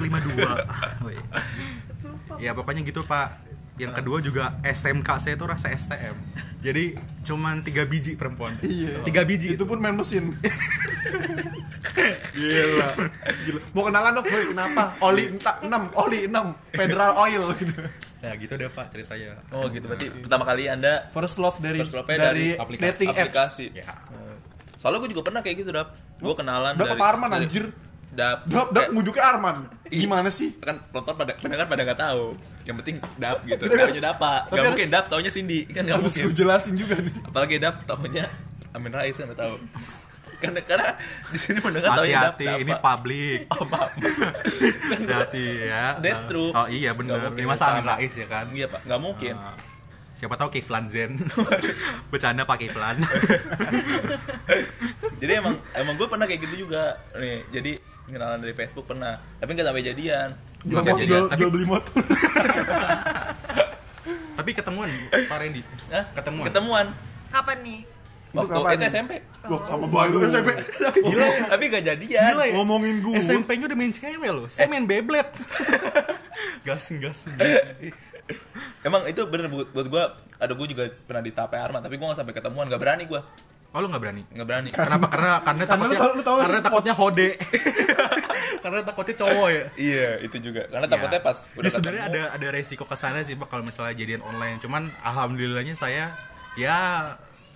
Woi. 1.03 1.17
ya 2.37 2.53
pokoknya 2.53 2.81
gitu 2.81 3.01
pak 3.01 3.41
yang 3.75 3.91
kedua 3.91 4.17
juga 4.19 4.61
SMK 4.61 5.09
saya 5.17 5.33
tuh 5.35 5.47
rasa 5.47 5.69
STM 5.69 6.13
jadi 6.59 6.93
cuman 7.23 7.61
tiga 7.61 7.81
biji 7.83 8.13
perempuan 8.13 8.53
Iya. 8.61 9.01
tiga 9.01 9.21
biji 9.23 9.53
Itu 9.53 9.65
pun 9.65 9.77
main 9.77 9.93
mesin. 9.93 10.37
Gila. 12.31 12.87
Gila. 13.41 13.59
Mau 13.71 13.83
kenalan 13.83 14.11
dong, 14.13 14.25
boy, 14.25 14.43
kenapa? 14.47 14.83
Oli 15.01 15.23
entah 15.29 15.57
6, 15.59 15.67
oli 15.97 16.19
6, 16.25 16.53
Federal 16.71 17.11
Oil 17.19 17.43
gitu. 17.57 17.73
Ya 18.21 18.31
gitu 18.35 18.53
deh 18.53 18.69
pak 18.69 18.85
ceritanya 18.89 19.33
Oh, 19.49 19.65
gitu 19.65 19.83
berarti 19.83 20.07
pertama 20.15 20.43
kali 20.43 20.65
Anda 20.65 21.09
First 21.09 21.37
love 21.37 21.57
dari 21.57 21.79
First 21.79 21.93
love-nya 21.93 22.17
dari, 22.23 22.53
dari 22.53 22.61
aplikasi- 22.61 22.85
dating 22.87 23.09
apps. 23.09 23.19
aplikasi. 23.19 23.65
ya 23.73 23.85
Soalnya 24.77 24.97
gue 24.99 25.09
juga 25.09 25.21
pernah 25.23 25.41
kayak 25.41 25.57
gitu, 25.57 25.69
Dap. 25.69 25.93
Gue 26.17 26.33
kenalan 26.33 26.73
Dap 26.73 26.89
apa 26.91 27.05
Arman, 27.07 27.29
anjir? 27.31 27.69
Dap. 28.11 28.41
Dap, 28.43 28.69
dap 28.71 28.89
ngujuknya 28.89 29.23
Arman. 29.23 29.55
Gimana 29.87 30.29
sih? 30.29 30.57
kan 30.57 30.81
penonton 30.87 31.13
pada 31.15 31.31
pendengar 31.35 31.65
pada 31.65 31.81
nggak 31.83 31.99
tahu 31.99 32.33
yang 32.61 32.77
penting 32.77 32.95
dap 33.15 33.41
gitu 33.43 33.61
taunya 33.63 33.83
harus- 33.83 33.97
dapa 33.99 34.31
tapi 34.39 34.49
nggak 34.49 34.57
harus- 34.57 34.69
mungkin 34.71 34.89
dap 34.89 35.05
taunya 35.07 35.29
Cindy 35.29 35.59
kan 35.65 35.81
nggak 35.81 35.97
Harus 35.97 36.05
mungkin 36.07 36.23
gue 36.23 36.35
jelasin 36.35 36.73
juga 36.75 36.95
nih. 36.95 37.13
apalagi 37.23 37.55
dap 37.57 37.75
taunya 37.83 38.25
Amin 38.71 38.91
Rais 38.91 39.13
kan 39.13 39.27
tahu 39.31 39.55
karena 40.41 40.59
karena 40.65 40.89
di 41.29 41.37
sini 41.37 41.59
mendengar 41.61 42.01
hati-hati 42.01 42.45
dapa. 42.49 42.61
ini 42.65 42.73
publik 42.81 43.39
oh 43.53 43.65
maaf 43.71 43.91
hati-hati 44.89 45.45
ya. 45.69 45.85
That's 46.01 46.25
true. 46.25 46.49
oh 46.51 46.67
iya 46.67 46.97
benar 46.97 47.29
ini 47.37 47.45
masa 47.45 47.77
Amin. 47.77 47.85
Rais 47.85 48.13
ya 48.17 48.27
kan? 48.27 48.49
Iya 48.49 48.65
pak. 48.67 48.81
Nggak 48.89 49.01
mungkin. 49.01 49.35
Ah, 49.37 49.55
siapa 50.17 50.35
tahu 50.37 50.49
Kiflan 50.53 50.85
Zen. 50.89 51.21
Bercanda 52.11 52.43
pakai 52.43 52.69
Kiflan. 52.69 52.97
Jadi 55.21 55.31
emang 55.37 55.55
emang 55.77 55.93
gue 55.95 56.07
pernah 56.09 56.25
kayak 56.25 56.41
gitu 56.49 56.65
juga. 56.65 56.97
Nih 57.13 57.45
jadi 57.53 57.77
kenalan 58.09 58.41
dari 58.41 58.57
Facebook 58.57 58.89
pernah. 58.89 59.21
Tapi 59.37 59.49
nggak 59.53 59.67
sampai 59.69 59.85
jadian. 59.85 60.29
Jual, 60.65 60.81
jual, 60.81 60.97
jadian. 61.05 61.21
jual, 61.37 61.49
beli 61.53 61.65
motor. 61.65 62.01
tapi 64.37 64.57
ketemuan 64.57 64.89
Pak 65.09 65.37
Randy. 65.37 65.61
Hah? 65.93 66.05
ketemuan. 66.17 66.45
Ketemuan. 66.49 66.85
Kapan 67.29 67.57
nih? 67.61 67.79
Waktu 68.31 68.51
itu 68.55 68.77
nih? 68.79 68.89
SMP 68.89 69.11
Wah, 69.41 69.61
sama 69.65 69.85
baru 69.89 70.17
SMP. 70.25 70.49
gila. 71.01 71.27
Tapi 71.51 71.63
nggak 71.67 71.83
jadian. 71.83 72.21
Gila 72.31 72.43
ya? 72.45 72.53
Ngomongin 72.55 72.95
gue. 73.01 73.15
SMP-nya 73.19 73.65
udah 73.67 73.77
main 73.77 73.91
cewek 73.91 74.31
loh. 74.31 74.47
Saya 74.47 74.67
main 74.69 74.85
Beyblade. 74.85 75.31
Gasing 76.67 77.01
gasing. 77.01 77.35
Emang 78.87 79.03
itu 79.05 79.21
bener 79.27 79.51
buat, 79.51 79.67
buat 79.73 79.87
gue, 79.89 80.03
ada 80.39 80.53
gue 80.53 80.67
juga 80.69 80.83
pernah 81.03 81.21
ditape 81.21 81.57
Arman, 81.57 81.83
tapi 81.83 81.99
gue 81.99 82.05
gak 82.05 82.17
sampai 82.17 82.33
ketemuan, 82.33 82.65
gak 82.65 82.79
berani 82.79 83.03
gue, 83.05 83.19
oh 83.19 83.77
lu 83.77 83.87
nggak 83.91 84.01
berani? 84.01 84.21
Gak 84.31 84.47
berani. 84.47 84.69
kenapa 84.71 85.05
karena 85.11 85.31
karena 85.43 85.63
Karena 85.65 85.65
takutnya 85.67 86.15
lu 86.15 86.23
tau 86.23 86.37
karena 86.39 86.61
takutnya 86.63 86.93
hode. 86.95 87.29
Karena 88.61 88.81
takutnya 88.85 89.15
cowok 89.17 89.47
ya. 89.49 89.63
Iya, 89.73 90.09
itu 90.21 90.37
juga. 90.37 90.69
Karena 90.69 90.85
takutnya 90.85 91.19
Ya. 91.19 91.25
pas 91.25 91.37
Jadi 91.43 91.57
udah 91.57 91.71
sebenarnya 91.73 92.03
ketemu, 92.05 92.21
ada 92.21 92.21
ada 92.37 92.47
resiko 92.53 92.83
ke 92.85 92.95
sana 92.95 93.19
sih 93.25 93.33
Pak 93.33 93.47
kalau 93.49 93.63
misalnya 93.65 93.93
jadian 93.97 94.21
online. 94.21 94.61
Cuman 94.61 94.85
alhamdulillahnya 95.01 95.73
saya 95.73 96.13
ya 96.53 96.77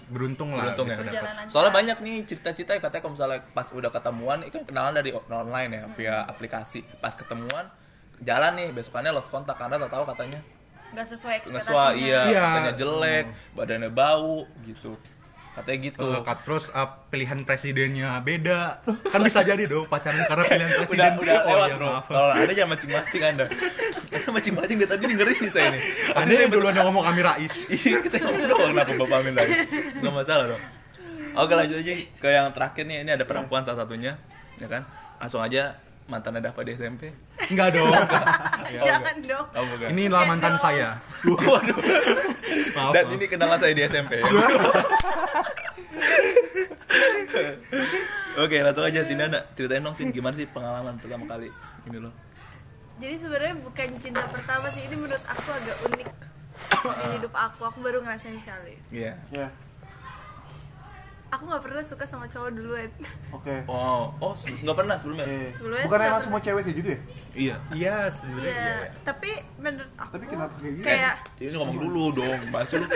beruntung 0.05 0.53
lah 0.53 0.69
Beruntung 0.69 0.87
ya? 0.87 1.01
dapat. 1.01 1.49
Soalnya 1.49 1.73
banyak 1.73 1.97
nih 2.01 2.15
cerita-cerita 2.23 2.77
yang 2.77 2.83
katanya 2.83 3.01
kalau 3.01 3.13
misalnya 3.17 3.39
pas 3.51 3.67
udah 3.73 3.89
ketemuan, 3.89 4.39
itu 4.45 4.55
kan 4.61 4.65
kenalan 4.69 4.93
dari 4.93 5.09
online 5.11 5.71
ya, 5.71 5.83
via 5.93 6.15
aplikasi. 6.23 6.85
Pas 7.01 7.13
ketemuan, 7.13 7.65
jalan 8.21 8.53
nih, 8.53 8.69
besokannya 8.69 9.11
lost 9.11 9.29
kontak 9.29 9.57
karena 9.57 9.75
tak 9.77 9.91
tahu 9.91 10.05
katanya 10.05 10.39
Nggak 10.93 11.07
sesuai 11.11 11.33
nggak 11.33 11.41
ekspektasinya. 11.41 11.73
suah, 11.73 11.89
iya, 11.97 12.21
Iya. 12.29 12.41
katanya 12.45 12.73
jelek, 12.77 13.25
badannya 13.51 13.89
bau, 13.89 14.45
gitu. 14.63 14.93
Katanya 15.55 15.79
gitu. 15.87 16.03
Kak, 16.19 16.43
terus 16.43 16.67
uh, 16.75 16.99
pilihan 17.07 17.39
presidennya 17.47 18.19
beda. 18.19 18.83
Kan 19.07 19.23
bisa 19.23 19.39
jadi 19.39 19.63
dong 19.63 19.87
pacaran 19.87 20.27
karena 20.27 20.43
pilihan 20.43 20.67
udah 20.67 20.83
presiden. 20.83 21.11
udah 21.15 21.35
oh, 21.39 21.47
lewat 21.47 21.69
iya, 21.71 21.75
bro. 21.79 21.91
Kalau 22.11 22.29
ada 22.35 22.51
jangan 22.51 22.69
mancing-mancing 22.75 23.23
anda. 23.23 23.45
Anda 24.11 24.29
mancing-mancing 24.35 24.77
dari 24.83 24.89
tadi 24.91 25.03
dengerin 25.15 25.37
nih 25.39 25.51
saya 25.55 25.67
nih. 25.71 25.81
Anda 26.11 26.33
yang 26.35 26.51
duluan 26.51 26.73
yang 26.75 26.85
ngomong 26.91 27.07
Amir 27.07 27.23
Rais. 27.23 27.55
Iya, 27.71 28.03
saya 28.11 28.21
ngomong 28.27 28.43
doang 28.51 28.69
kenapa 28.75 28.91
Bapak 28.99 29.17
Amin 29.23 29.33
lagi. 29.33 29.53
Enggak 29.95 30.13
masalah 30.13 30.45
dong. 30.51 30.63
Oke, 31.35 31.53
lanjut 31.55 31.77
aja 31.79 31.93
ke 31.95 32.27
yang 32.27 32.47
terakhir 32.51 32.83
nih. 32.83 32.97
Ini 33.07 33.11
ada 33.15 33.23
perempuan 33.23 33.63
salah 33.63 33.87
satunya, 33.87 34.19
ya 34.59 34.67
kan? 34.67 34.83
Langsung 35.23 35.39
aja 35.39 35.75
mantannya 36.05 36.41
Dava 36.41 36.61
di 36.61 36.71
SMP. 36.77 37.09
Enggak 37.49 37.73
dong. 37.73 37.89
Jangan 38.89 39.15
dong. 39.25 39.45
Oh, 39.57 39.65
bukan. 39.65 39.87
Inilah 39.89 40.21
mantan 40.29 40.53
saya. 40.61 41.01
Waduh. 41.25 41.77
Maaf. 42.77 42.93
Dan 42.93 43.03
maaf. 43.09 43.15
ini 43.17 43.25
kenalan 43.25 43.57
saya 43.57 43.73
di 43.73 43.81
SMP. 43.85 44.21
ya. 44.21 44.25
Oke, 48.35 48.59
langsung 48.61 48.85
aja 48.85 49.01
sini 49.01 49.25
Nana. 49.25 49.41
Ceritain 49.57 49.81
dong 49.81 49.95
sih 49.97 50.05
gimana 50.11 50.35
sih 50.37 50.45
pengalaman 50.45 50.99
pertama 51.01 51.25
kali 51.25 51.49
ini 51.89 51.97
loh. 51.97 52.13
Jadi 53.01 53.15
sebenarnya 53.19 53.55
bukan 53.59 53.89
cinta 53.99 54.23
pertama 54.29 54.69
sih. 54.71 54.85
Ini 54.85 54.95
menurut 54.95 55.23
aku 55.25 55.49
agak 55.51 55.77
unik 55.89 56.07
di 57.01 57.07
hidup 57.17 57.33
aku. 57.33 57.61
Aku 57.65 57.79
baru 57.81 58.05
ngerasain 58.05 58.37
sekali. 58.45 58.77
Iya. 58.93 59.17
Ya. 59.33 59.49
Aku 61.27 61.43
nggak 61.43 61.61
pernah 61.61 61.81
suka 61.81 62.03
sama 62.03 62.25
cowok 62.25 62.51
duluan 62.53 62.89
Oke. 63.29 63.65
oh 63.65 64.13
oh 64.19 64.31
se- 64.31 64.53
nggak 64.55 64.73
pernah 64.73 64.95
sebelumnya 64.95 65.25
Eh, 65.25 65.49
Sebelumnya 65.51 65.83
Bukan 65.83 65.99
emang 66.01 66.21
semua 66.21 66.39
cewek 66.39 66.61
kayak 66.61 66.77
gitu 66.77 66.89
ya? 66.89 66.99
iya 67.35 67.55
iya 67.71 67.95
sebenarnya 68.07 68.45
iya 68.45 68.55
iya. 68.55 68.87
tapi 69.01 69.29
menurut 69.57 69.91
aku 69.95 70.11
Tapi 70.13 70.25
kenapa 70.25 70.53
kayak 70.55 70.73
gitu? 70.73 70.85
kayak 70.85 71.13
ini 71.37 71.53
ngomong 71.53 71.77
dulu 71.77 72.03
dong, 72.13 72.39
bahas 72.49 72.69
lu. 72.71 72.85
Oh, 72.85 72.89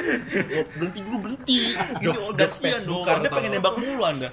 berhenti 0.72 1.00
dulu, 1.02 1.18
berhenti. 1.20 1.60
Ini 1.76 2.08
oh, 2.08 2.32
gantian 2.32 2.82
dong. 2.84 3.04
Anda 3.04 3.20
atau- 3.22 3.36
pengen 3.36 3.52
nembak 3.52 3.76
mulu 3.76 4.02
Anda. 4.02 4.30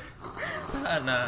Nah, 1.03 1.27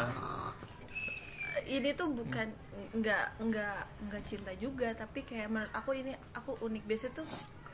ini 1.65 1.89
tuh 1.91 2.07
bukan 2.09 2.47
nggak 2.91 3.25
nggak 3.39 3.77
nggak 4.07 4.23
cinta 4.23 4.51
juga 4.55 4.89
tapi 4.93 5.21
kayak 5.21 5.45
menurut 5.47 5.69
aku 5.71 5.93
ini 5.93 6.09
aku 6.33 6.57
unik 6.59 6.83
biasanya 6.85 7.13
tuh 7.15 7.27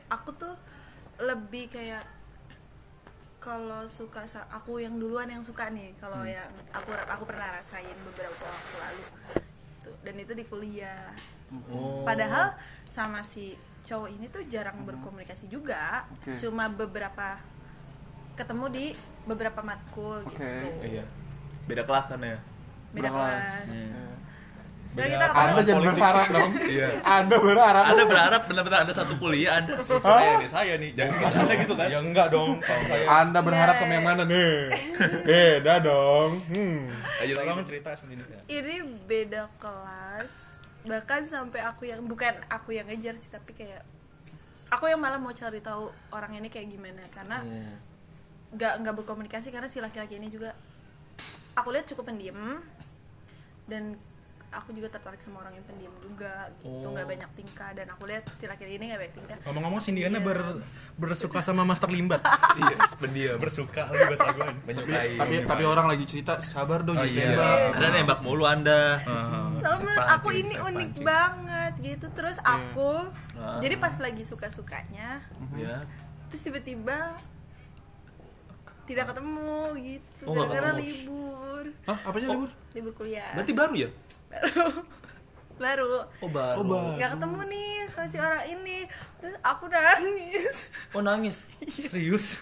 aku 0.09 0.29
tuh 0.35 0.55
lebih 1.17 1.69
kayak 1.69 2.03
kalau 3.45 3.85
suka 3.85 4.25
aku 4.49 4.81
yang 4.81 4.97
duluan 4.97 5.29
yang 5.29 5.45
suka 5.45 5.69
nih 5.69 5.93
kalau 6.01 6.25
yang 6.25 6.49
aku 6.73 6.89
aku 6.97 7.23
pernah 7.29 7.53
rasain 7.53 7.93
beberapa 8.01 8.41
waktu 8.41 8.75
lalu 8.81 9.05
Tuh, 9.85 9.93
dan 10.01 10.15
itu 10.17 10.33
di 10.33 10.45
kuliah 10.49 11.13
oh. 11.69 12.01
padahal 12.01 12.57
sama 12.89 13.21
si 13.21 13.53
cowok 13.85 14.09
ini 14.09 14.25
tuh 14.33 14.41
jarang 14.49 14.81
berkomunikasi 14.81 15.45
juga 15.45 16.09
Oke. 16.17 16.41
cuma 16.41 16.65
beberapa 16.73 17.37
ketemu 18.33 18.65
di 18.73 18.85
beberapa 19.29 19.61
matkul 19.61 20.25
Oke. 20.25 20.41
gitu 20.41 20.97
Iya. 20.97 21.05
Beda 21.69 21.85
kelas 21.85 22.09
kan 22.09 22.17
ya? 22.21 22.41
beda 22.97 23.09
Berkelas. 23.13 23.29
kelas 23.29 23.65
Iya. 23.69 24.05
Kita 24.95 25.27
Anda 25.27 25.61
jangan 25.61 25.83
berharap 25.91 26.27
dong. 26.31 26.51
Iya. 26.75 26.87
Anda 27.03 27.35
berharap. 27.35 27.83
Anda 27.85 28.03
berharap 28.03 28.41
benar-benar 28.47 28.79
Anda 28.87 28.93
satu 28.95 29.13
kuliah 29.19 29.59
Anda 29.59 29.75
saya 29.83 30.31
nih, 30.39 30.49
saya 30.49 30.73
nih. 30.79 30.91
Jangan 30.95 31.15
gitu 31.19 31.35
Anda 31.35 31.53
gitu 31.59 31.73
kan? 31.75 31.87
ya 31.91 31.99
enggak 31.99 32.27
dong 32.31 32.51
kalau 32.63 32.83
saya 32.87 33.05
Anda 33.21 33.39
berharap 33.43 33.75
sama 33.75 33.93
yang 33.93 34.05
mana 34.07 34.23
nih? 34.23 34.51
Beda 35.23 35.73
dong. 35.79 36.31
Hmm. 36.47 36.87
Ayo 37.19 37.31
tolong 37.35 37.63
cerita 37.63 37.91
sendiri 37.95 38.23
ya 38.23 38.39
ini 38.47 38.75
beda 39.05 39.49
kelas 39.57 40.61
bahkan 40.85 41.25
sampai 41.25 41.59
aku 41.59 41.87
yang 41.87 42.05
bukan 42.05 42.29
aku 42.45 42.71
yang 42.71 42.85
ngejar 42.85 43.17
sih 43.17 43.27
tapi 43.27 43.57
kayak 43.57 43.81
aku 44.67 44.85
yang 44.85 45.01
malah 45.01 45.17
mau 45.17 45.33
cari 45.33 45.57
tahu 45.57 45.89
orang 46.11 46.37
ini 46.37 46.47
kayak 46.47 46.69
gimana 46.69 47.01
karena 47.09 47.41
Hmm. 47.41 47.75
nggak 48.53 48.73
nggak 48.83 48.95
berkomunikasi 48.95 49.49
karena 49.49 49.65
si 49.65 49.81
laki-laki 49.81 50.15
ini 50.15 50.29
juga 50.29 50.53
aku 51.55 51.73
lihat 51.73 51.87
cukup 51.87 52.05
pendiam 52.07 52.61
dan 53.65 53.97
aku 54.55 54.71
juga 54.71 54.87
tertarik 54.89 55.19
sama 55.19 55.39
orang 55.39 55.53
yang 55.53 55.65
pendiam 55.65 55.91
juga 55.97 56.47
gitu 56.57 56.79
Oh. 56.81 56.91
nggak 56.91 57.05
banyak 57.05 57.29
tingkah 57.33 57.69
dan 57.71 57.87
aku 57.87 58.03
lihat 58.05 58.23
si 58.31 58.45
laki-laki 58.45 58.75
ini 58.75 58.85
nggak 58.87 59.01
banyak 59.01 59.15
tingkah 59.15 59.37
ngomong-ngomong 59.43 59.81
Cindiana 59.81 60.15
Iya. 60.15 60.23
ber, 60.23 60.39
bersuka 60.95 61.39
sama 61.39 61.61
Master 61.61 61.87
Limbat 61.87 62.23
Iya, 62.57 62.75
pendiam. 62.95 63.35
bersuka 63.35 63.83
lagi 63.85 64.03
bahasa 64.09 64.31
gue 64.31 64.47
Menyukai. 64.65 65.11
Tapi 65.15 65.35
tapi 65.43 65.63
orang 65.63 65.87
lagi 65.87 66.05
cerita 66.05 66.39
sabar 66.39 66.81
dong 66.81 66.95
Oh, 66.95 67.03
gitu 67.03 67.19
iya. 67.19 67.35
ya. 67.35 67.51
Anda 67.73 67.87
nembak 67.93 68.19
mulu 68.21 68.43
Anda. 68.45 68.81
Soalnya 69.57 69.77
menurut 69.77 69.99
Saya 69.99 70.15
aku 70.15 70.27
pancing, 70.29 70.41
ini 70.41 70.55
unik 70.57 70.89
pancing. 70.89 71.05
banget 71.05 71.73
gitu 71.81 72.07
terus 72.11 72.37
aku 72.39 72.91
Ah. 73.35 73.59
jadi 73.59 73.75
pas 73.75 73.95
lagi 73.97 74.23
suka-sukanya 74.23 75.19
Ya. 75.53 75.83
terus 76.27 76.41
tiba-tiba 76.41 77.19
tidak 78.85 79.09
ketemu 79.09 79.57
gitu 79.75 80.23
Oh, 80.23 80.33
gara-gara 80.37 80.71
libur 80.77 81.63
Hah, 81.83 81.97
apanya 82.03 82.27
libur? 82.31 82.49
libur 82.71 82.93
kuliah 82.95 83.33
Berarti 83.33 83.51
baru 83.51 83.73
ya? 83.75 83.89
baru 85.55 86.03
Oh, 86.19 86.27
baru. 86.27 86.57
Oh, 86.57 86.65
baru. 86.65 86.89
nggak 86.95 87.09
ketemu 87.15 87.39
nih 87.47 87.65
sama 87.87 88.05
si 88.05 88.17
orang 88.17 88.43
ini 88.45 88.77
terus 89.15 89.35
aku 89.41 89.65
nangis 89.67 90.55
Oh, 90.91 91.01
nangis. 91.01 91.37
serius 91.65 92.35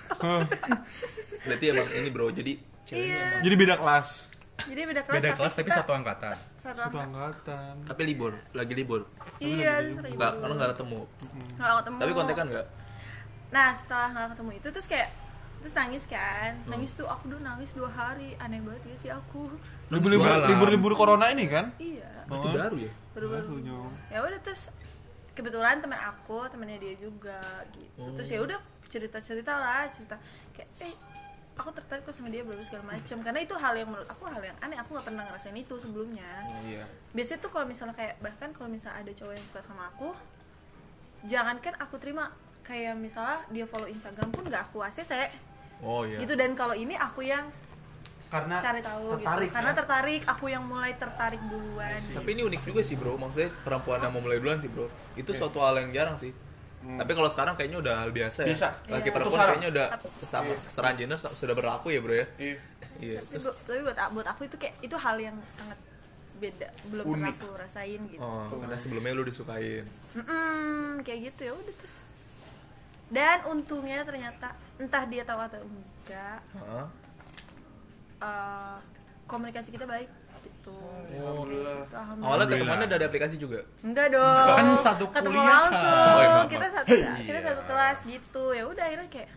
Berarti 1.45 1.65
emang 1.67 1.87
ini 1.91 2.09
bro, 2.09 2.27
jadi 2.29 2.55
ceweknya 2.83 3.05
iya 3.05 3.19
emang 3.29 3.43
Jadi 3.43 3.55
beda 3.55 3.75
kelas. 3.77 4.09
jadi 4.63 4.81
beda 4.83 5.01
kelas 5.03 5.15
beda 5.15 5.31
kelas 5.33 5.53
tapi 5.55 5.69
satu 5.71 5.91
angkatan 5.91 6.37
satu 6.55 6.79
Satu 6.79 6.95
angka- 6.95 7.25
angkatan. 7.27 7.73
tapi 7.83 8.01
libur, 8.03 8.31
lagi 8.51 8.73
libur. 8.73 9.01
iya 9.35 9.81
libur. 9.81 10.13
karena 10.13 10.53
enggak 10.55 10.71
ketemu. 10.71 11.01
nggak 11.55 11.77
ketemu 11.79 11.97
Tapi 11.97 12.11
kontekan 12.13 12.45
enggak? 12.47 12.67
nah 13.49 13.69
setelah 13.71 14.07
nggak 14.09 14.27
ketemu 14.31 14.51
itu 14.53 14.67
terus 14.69 14.87
kayak 14.87 15.09
terus 15.63 15.79
nangis 15.79 16.03
kan. 16.11 16.51
Nangis 16.67 16.91
tuh 16.91 17.07
aku 17.07 17.31
udah 17.31 17.39
nangis 17.39 17.71
dua 17.71 17.87
hari. 17.87 18.35
Aneh 18.43 18.59
banget 18.59 18.83
ya 18.83 18.95
sih 18.99 19.11
aku. 19.15 19.47
Libur-libur 19.87 20.27
libur-libur 20.51 20.91
corona 20.99 21.31
ini 21.31 21.47
kan? 21.47 21.71
iya. 21.79 22.27
Berarti 22.27 22.47
baru 22.51 22.77
ya? 22.83 22.91
baru-baru. 23.15 23.53
Ya 24.11 24.19
udah 24.19 24.39
terus 24.43 24.73
kebetulan 25.33 25.81
teman 25.81 25.97
aku 25.97 26.45
temannya 26.51 26.77
dia 26.83 26.95
juga 26.99 27.39
gitu. 27.71 28.03
Terus 28.19 28.29
ya 28.29 28.39
udah 28.43 28.59
cerita 28.91 29.17
cerita 29.23 29.53
lah 29.55 29.87
cerita. 29.89 30.19
Kayak 30.51 30.69
eh 30.83 30.93
aku 31.53 31.69
tertarik 31.69 32.01
kok 32.01 32.13
sama 32.17 32.33
dia 32.33 32.41
berbagai 32.41 32.65
segala 32.73 32.97
macam 32.97 33.17
karena 33.21 33.39
itu 33.45 33.53
hal 33.53 33.73
yang 33.77 33.89
menurut 33.89 34.09
aku 34.09 34.23
hal 34.27 34.41
yang 34.41 34.57
aneh. 34.59 34.77
Aku 34.81 34.97
nggak 34.97 35.05
pernah 35.07 35.23
ngerasain 35.29 35.57
itu 35.57 35.75
sebelumnya. 35.77 36.29
Iya. 36.65 36.83
biasanya 37.13 37.39
tuh 37.39 37.51
kalau 37.53 37.65
misalnya 37.69 37.95
kayak 37.95 38.17
bahkan 38.19 38.49
kalau 38.51 38.69
misalnya 38.69 39.05
ada 39.05 39.11
cowok 39.13 39.33
yang 39.37 39.45
suka 39.47 39.61
sama 39.61 39.83
aku 39.93 40.09
jangankan 41.29 41.73
aku 41.79 41.95
terima. 42.01 42.33
Kayak 42.63 42.95
misalnya 42.95 43.43
dia 43.51 43.67
follow 43.67 43.91
Instagram 43.91 44.31
pun 44.31 44.47
nggak 44.47 44.71
aku 44.71 44.79
ACC 44.81 45.27
Oh 45.81 46.03
iya. 46.03 46.19
gitu 46.19 46.33
dan 46.33 46.53
kalau 46.53 46.71
ini 46.73 46.93
aku 46.93 47.23
yang 47.23 47.49
Karena 48.27 48.57
cari 48.57 48.81
tahu 48.81 49.13
tertarik, 49.13 49.45
gitu 49.45 49.53
karena 49.53 49.71
kan? 49.71 49.77
tertarik 49.77 50.21
aku 50.25 50.45
yang 50.47 50.63
mulai 50.65 50.91
tertarik 50.93 51.37
duluan 51.43 52.01
Tapi 52.01 52.29
ini 52.33 52.41
unik 52.43 52.61
juga 52.63 52.81
sih 52.81 52.95
bro, 52.95 53.13
maksudnya 53.13 53.53
perempuan 53.61 54.01
yang 54.01 54.09
mau 54.09 54.21
mulai 54.21 54.37
duluan 54.37 54.57
sih 54.57 54.67
bro. 54.67 54.89
Itu 55.13 55.31
suatu 55.31 55.61
hal 55.61 55.77
yang 55.77 55.93
jarang 55.93 56.17
sih. 56.17 56.33
Tapi 56.83 57.11
kalau 57.13 57.29
sekarang 57.29 57.53
kayaknya 57.53 57.79
udah 57.79 57.95
hal 58.01 58.09
biasa 58.09 58.43
ya. 58.43 58.49
Biasa. 58.51 58.67
Laki 58.89 59.05
Iya. 59.05 59.13
perempuan 59.13 59.45
kayaknya 59.47 59.69
udah 59.71 59.85
sama 60.23 60.51
kesetaraan 60.59 60.95
gender 60.97 61.15
sudah 61.15 61.55
berlaku 61.55 61.87
ya 61.89 61.99
bro 62.01 62.11
ya. 62.11 62.25
Iya. 62.35 62.57
Iya. 62.99 63.19
tapi, 63.21 63.31
Terus 63.33 63.45
tapi 63.63 63.79
buat 63.81 63.97
buat 64.11 64.27
aku 64.27 64.41
itu 64.45 64.55
kayak 64.57 64.75
itu 64.81 64.95
hal 64.97 65.15
yang 65.15 65.37
sangat 65.53 65.77
beda 66.33 66.67
belum 66.89 67.05
pernah 67.07 67.29
Unik. 67.29 67.39
aku 67.39 67.47
rasain 67.55 68.01
gitu 68.09 68.19
oh, 68.19 68.49
karena 68.51 68.75
sebelumnya 68.75 69.13
lu 69.13 69.23
disukain. 69.23 69.85
Mm-mm, 70.11 70.99
kayak 71.01 71.31
gitu 71.31 71.41
ya 71.45 71.53
udah 71.53 71.75
terus 71.77 71.95
dan 73.09 73.37
untungnya 73.45 74.01
ternyata 74.01 74.51
entah 74.75 75.03
dia 75.05 75.21
tahu 75.21 75.39
atau 75.39 75.59
enggak 75.59 76.39
Heeh. 76.53 76.85
eh, 78.19 78.77
komunikasi 79.25 79.69
kita 79.69 79.83
baik 79.83 80.09
gitu 80.43 80.75
Alhamdulillah. 81.13 81.87
Alhamdulillah. 81.87 82.23
Awalnya 82.25 82.47
ketemuannya 82.49 82.87
dari 82.89 83.03
aplikasi 83.05 83.35
juga. 83.37 83.59
enggak 83.81 84.07
dong 84.09 84.47
Kan 84.49 84.67
satu 84.77 85.05
ketemu 85.09 85.29
kuliah, 85.29 85.43
kan? 85.43 85.55
langsung 85.61 85.93
Oh, 85.93 86.19
iya, 86.19 86.41
kita 86.45 86.67
satu 86.69 86.93
kita 87.21 87.39
satu 87.41 87.61
kelas 87.65 87.97
gitu 88.05 88.43
ya 88.49 88.63
udah 88.65 88.83
akhirnya 88.83 89.09
kayak 89.09 89.29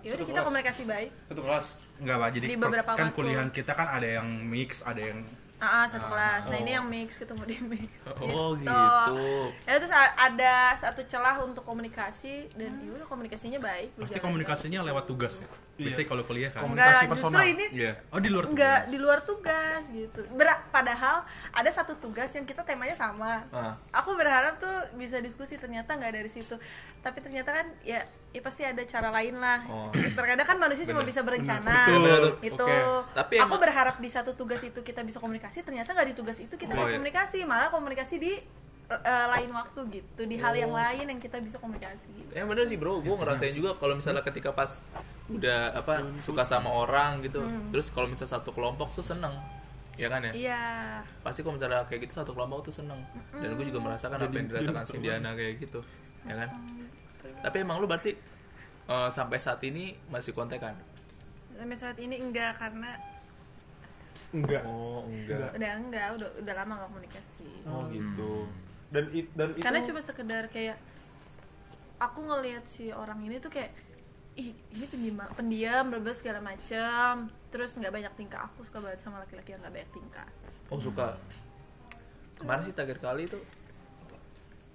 ya 0.00 0.10
udah 0.10 0.24
kita 0.24 0.32
kelas. 0.32 0.46
komunikasi 0.46 0.82
baik 0.84 1.10
Satu 1.24 1.40
kelas. 1.42 1.66
Enggak 1.94 2.16
pak, 2.16 2.28
jadi 2.32 2.46
Di 2.48 2.56
beberapa 2.56 2.90
kan 2.90 3.06
matkul. 3.06 3.16
kuliahan 3.20 3.48
kita 3.48 3.72
kan 3.72 3.88
ada 3.88 4.08
yang 4.12 4.26
mix, 4.42 4.82
ada 4.82 4.98
yang 5.04 5.22
ah 5.62 5.82
ah, 5.82 5.84
satu 5.86 6.10
kelas 6.10 6.42
nah 6.50 6.58
ini 6.58 6.74
yang 6.74 6.82
mix 6.84 7.14
ketemu 7.14 7.42
di 7.46 7.56
mix 7.62 7.90
Oh 8.34 8.58
Gitu. 8.58 8.66
gitu. 8.66 9.22
ya 9.62 9.78
terus 9.78 9.94
ada 9.94 10.54
satu 10.74 11.06
celah 11.06 11.38
untuk 11.38 11.62
komunikasi 11.62 12.50
dan 12.58 12.74
ya 12.82 12.90
udah 12.92 13.06
komunikasinya 13.06 13.62
baik 13.62 13.94
pasti 13.94 14.18
komunikasinya 14.18 14.82
lewat 14.82 15.06
tugas 15.06 15.38
ya. 15.38 15.46
Biasanya 15.74 16.04
kalau 16.06 16.22
kuliah 16.22 16.48
kan. 16.48 16.60
Komunikasi 16.62 16.84
enggak 16.84 17.00
justru 17.08 17.28
personal. 17.28 17.44
ini 17.46 17.64
Iya. 17.72 17.92
Oh 18.08 18.18
di 18.18 18.28
luar 18.28 18.44
enggak 18.46 18.80
di 18.86 18.98
luar 18.98 19.18
tugas 19.22 19.82
gitu 19.88 20.20
Ber- 20.30 20.62
padahal 20.68 21.16
ada 21.50 21.70
satu 21.70 21.96
tugas 21.96 22.28
yang 22.30 22.44
kita 22.44 22.60
temanya 22.62 22.92
sama 22.92 23.40
Ah. 23.50 23.74
aku 23.90 24.12
berharap 24.12 24.56
tuh 24.56 24.68
bisa 24.94 25.18
diskusi 25.18 25.56
ternyata 25.56 25.92
nggak 25.92 26.12
dari 26.14 26.28
situ 26.28 26.54
tapi 26.98 27.18
ternyata 27.18 27.50
kan 27.52 27.66
ya 27.82 28.04
ya 28.28 28.40
pasti 28.40 28.62
ada 28.62 28.80
cara 28.82 29.08
lain 29.10 29.34
lah 29.34 29.64
Oh. 29.64 29.88
terkadang 30.14 30.44
kan 30.44 30.56
manusia 30.56 30.84
cuma 30.84 31.02
bisa 31.02 31.20
berencana 31.20 31.86
Betul, 31.86 32.00
betul. 32.02 32.30
itu 32.44 32.68
Oke. 32.68 33.14
Tapi 33.14 33.34
aku 33.36 33.44
emang- 33.48 33.62
berharap 33.62 33.96
di 33.96 34.08
satu 34.08 34.32
tugas 34.32 34.60
itu 34.60 34.80
kita 34.80 35.00
bisa 35.00 35.18
komunikasi 35.18 35.60
ternyata 35.60 35.90
nggak 35.90 36.08
di 36.08 36.14
tugas 36.14 36.36
itu 36.36 36.54
kita 36.54 36.72
Oh, 36.72 36.84
iya. 36.84 36.94
komunikasi 36.94 37.42
malah 37.42 37.68
komunikasi 37.68 38.16
di 38.16 38.32
eh, 38.98 39.26
lain 39.32 39.50
waktu 39.50 39.80
gitu 39.90 40.22
di 40.24 40.36
hal 40.36 40.52
yang 40.52 40.70
lain 40.70 41.06
yang 41.06 41.20
kita 41.20 41.40
bisa 41.40 41.56
komunikasi 41.56 42.12
Ya 42.32 42.44
bener 42.44 42.64
sih 42.64 42.76
bro, 42.76 43.00
gue 43.00 43.12
ngerasain 43.12 43.52
juga 43.52 43.76
kalau 43.76 43.96
misalnya 43.96 44.20
ketika 44.20 44.52
pas 44.52 44.80
udah 45.28 45.72
apa 45.72 46.00
suka 46.20 46.42
sama 46.42 46.68
orang 46.68 47.20
gitu, 47.20 47.40
terus 47.68 47.88
kalau 47.88 48.08
misalnya 48.08 48.36
satu 48.36 48.52
kelompok 48.52 48.88
tuh 48.90 49.04
seneng, 49.04 49.32
ya 49.94 50.08
kan 50.08 50.24
ya? 50.24 50.32
iya 50.32 50.62
Pasti 51.20 51.40
kalau 51.40 51.56
misalnya 51.56 51.84
kayak 51.84 52.04
gitu 52.04 52.20
satu 52.20 52.32
kelompok 52.32 52.64
tuh 52.64 52.74
seneng, 52.74 53.00
dan 53.32 53.52
gue 53.52 53.64
juga 53.64 53.80
merasakan 53.80 54.18
apa 54.18 54.32
yang 54.32 54.48
dirasakan 54.48 54.84
si 54.84 54.96
Diana 54.98 55.32
kayak 55.32 55.60
gitu, 55.60 55.80
ya 56.24 56.34
kan? 56.36 56.48
Tapi 57.40 57.56
emang 57.60 57.76
lu 57.76 57.86
berarti 57.86 58.12
eh, 58.86 59.08
sampai 59.08 59.36
saat 59.36 59.60
ini 59.62 59.92
masih 60.08 60.32
kontekan? 60.32 60.72
sampai 61.52 61.76
saat 61.76 61.94
ini 61.96 62.16
enggak 62.16 62.56
karena 62.56 62.96
Enggak. 64.32 64.64
Oh 64.64 65.04
enggak. 65.04 65.52
udah 65.52 65.70
enggak 65.76 66.08
udah 66.16 66.28
udah 66.40 66.54
lama 66.56 66.72
nggak 66.74 66.88
komunikasi 66.88 67.48
Oh 67.68 67.84
gitu. 67.92 68.48
Dan 68.92 69.04
it, 69.16 69.26
dan 69.32 69.56
itu 69.56 69.64
karena 69.64 69.80
cuma 69.80 70.00
sekedar 70.04 70.44
kayak 70.52 70.76
aku 71.96 72.28
ngelihat 72.28 72.64
si 72.68 72.92
orang 72.92 73.24
ini 73.24 73.40
tuh 73.40 73.48
kayak 73.48 73.72
ih 74.36 74.52
ini 74.52 74.84
pendiam 74.88 75.28
pendiam 75.32 75.84
berbagai 75.88 76.20
segala 76.24 76.44
macam 76.44 77.28
terus 77.52 77.76
nggak 77.76 77.92
banyak 77.92 78.12
tingkah 78.16 78.48
aku 78.48 78.64
suka 78.64 78.84
banget 78.84 79.00
sama 79.00 79.20
laki-laki 79.20 79.56
yang 79.56 79.60
nggak 79.64 79.80
banyak 79.80 79.90
tingkah 79.92 80.28
Oh 80.72 80.80
suka. 80.80 81.20
Kemarin 82.40 82.64
sih 82.64 82.72
terakhir 82.72 82.96
kali 82.96 83.28
itu 83.28 83.36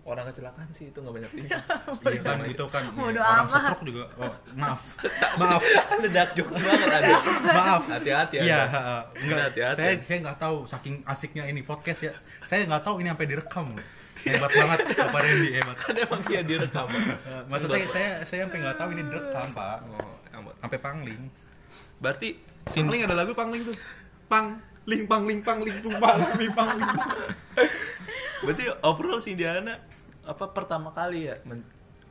orang 0.08 0.24
kecelakaan 0.32 0.68
sih 0.72 0.88
itu 0.88 0.98
nggak 1.04 1.16
banyak 1.20 1.32
tingkah 1.38 1.62
Iya 2.08 2.20
kan 2.24 2.38
itu 2.48 2.66
kan 2.72 2.84
Bodo 2.96 3.20
orang 3.20 3.48
stroke 3.52 3.84
juga. 3.84 4.04
Oh, 4.16 4.32
maaf. 4.56 4.82
maaf. 5.40 5.62
ada 5.68 6.08
dark 6.08 6.32
jokes 6.32 6.64
banget 6.64 6.88
ada 6.88 7.12
Maaf. 7.44 7.84
hati-hati 7.92 8.36
ada. 8.40 8.48
Iya, 8.48 8.62
heeh. 8.72 9.02
enggak. 9.28 9.38
Hati-hati. 9.52 9.78
Saya 9.78 9.92
saya 10.08 10.18
nggak 10.24 10.38
tahu 10.40 10.56
saking 10.64 10.96
asiknya 11.04 11.44
ini 11.52 11.62
podcast 11.68 12.08
ya. 12.08 12.14
Saya 12.48 12.64
nggak 12.66 12.88
tahu 12.88 13.04
ini 13.04 13.12
sampai 13.12 13.28
direkam 13.28 13.68
loh. 13.76 13.86
Hebat 14.18 14.50
banget 14.50 14.80
Pak 14.98 15.22
Randy, 15.22 15.50
hebat. 15.54 15.78
kan 15.78 15.94
emang 15.94 16.22
dia 16.26 16.42
direkam 16.42 16.90
Maksudnya 17.54 17.86
saya 17.92 18.10
saya 18.26 18.40
sampai 18.50 18.60
nggak 18.66 18.78
tahu 18.82 18.90
ini 18.98 19.04
direkam, 19.06 19.46
Pak. 19.54 19.78
oh. 19.94 20.16
Sampai 20.64 20.80
pangling. 20.82 21.22
berarti 21.98 22.38
Pangling 22.68 23.02
ada 23.08 23.16
lagu 23.16 23.32
pangling 23.36 23.64
tuh. 23.64 23.78
Pang 24.28 24.60
ling 24.88 25.04
pangling 25.04 25.40
pangling 25.44 25.76
pung 25.84 26.00
pangling 26.00 26.52
pangling. 26.56 26.90
berarti 28.44 28.64
overall 28.84 29.20
si 29.20 29.36
Indiana 29.36 29.76
apa 30.28 30.46
pertama 30.52 30.92
kali 30.92 31.32
ya 31.32 31.36
men- 31.44 31.66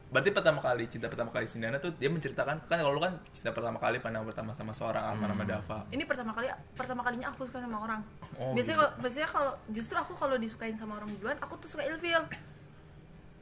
berarti 0.06 0.30
pertama 0.30 0.62
kali 0.62 0.86
cinta 0.86 1.10
pertama 1.10 1.34
kali 1.34 1.50
si 1.50 1.58
Indiana 1.58 1.82
tuh 1.82 1.90
dia 1.90 2.06
menceritakan 2.06 2.62
kan 2.62 2.78
kalau 2.78 2.94
lu 2.94 3.02
kan 3.02 3.18
cinta 3.34 3.50
pertama 3.50 3.74
kali 3.76 3.98
pandang 3.98 4.22
pertama 4.22 4.54
sama 4.54 4.70
seorang 4.70 5.02
Alma 5.02 5.26
nama 5.26 5.42
Dava. 5.42 5.82
Ini 5.90 6.06
pertama 6.06 6.30
kali 6.30 6.46
pertama 6.78 7.02
kalinya 7.02 7.34
aku 7.34 7.42
suka 7.42 7.58
sama 7.58 7.82
orang. 7.82 8.00
Oh, 8.38 8.54
biasanya 8.54 8.78
gitu. 8.78 8.86
kalau 8.86 8.92
biasanya 9.02 9.28
kalau 9.28 9.52
justru 9.74 9.96
aku 9.98 10.12
kalau 10.14 10.38
disukain 10.38 10.78
sama 10.78 10.94
orang 10.96 11.10
duluan 11.18 11.34
aku 11.42 11.58
tuh 11.58 11.68
suka 11.68 11.82
ilfil. 11.84 12.22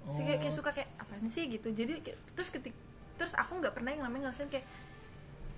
Sih, 0.05 0.21
kayak, 0.25 0.41
kayak 0.41 0.55
suka 0.57 0.71
kayak 0.73 0.89
apaan 1.01 1.29
sih? 1.29 1.49
gitu. 1.49 1.69
Jadi 1.69 2.01
kayak- 2.01 2.21
terus 2.33 2.49
ketik 2.49 2.73
terus 3.21 3.37
aku 3.37 3.61
nggak 3.61 3.73
pernah 3.77 3.93
yang 3.93 4.03
namanya 4.09 4.33
ngerasain 4.33 4.49
kayak 4.51 4.65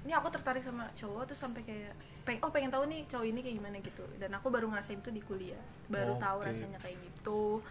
ini 0.07 0.13
aku 0.13 0.29
tertarik 0.31 0.63
sama 0.63 0.87
cowok 0.95 1.23
terus 1.27 1.41
sampai 1.41 1.63
kayak 1.67 1.95
peng 2.23 2.39
oh 2.43 2.51
pengen 2.51 2.71
tahu 2.71 2.87
nih 2.87 3.07
cowok 3.07 3.27
ini 3.31 3.41
kayak 3.47 3.57
gimana 3.63 3.79
gitu. 3.79 4.03
Dan 4.19 4.35
aku 4.35 4.51
baru 4.51 4.67
ngerasain 4.67 4.99
itu 4.99 5.11
di 5.15 5.23
kuliah. 5.23 5.63
Baru 5.87 6.19
tahu 6.19 6.43
Oke. 6.43 6.51
rasanya 6.51 6.83
kayak 6.83 6.99
gitu 6.99 7.63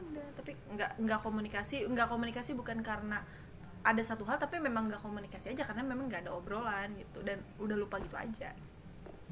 udah 0.00 0.26
tapi 0.34 0.50
nggak 0.68 0.90
nggak 0.98 1.20
komunikasi 1.20 1.76
nggak 1.84 2.06
komunikasi 2.06 2.50
bukan 2.52 2.78
karena 2.80 3.18
ada 3.80 4.02
satu 4.02 4.22
hal 4.24 4.36
tapi 4.36 4.58
memang 4.58 4.86
nggak 4.86 5.00
komunikasi 5.00 5.50
aja 5.50 5.62
karena 5.64 5.82
memang 5.84 6.06
nggak 6.06 6.22
ada 6.22 6.32
obrolan 6.32 6.90
gitu 6.94 7.22
dan 7.22 7.38
udah 7.56 7.76
lupa 7.76 7.98
gitu 7.98 8.14
aja 8.14 8.50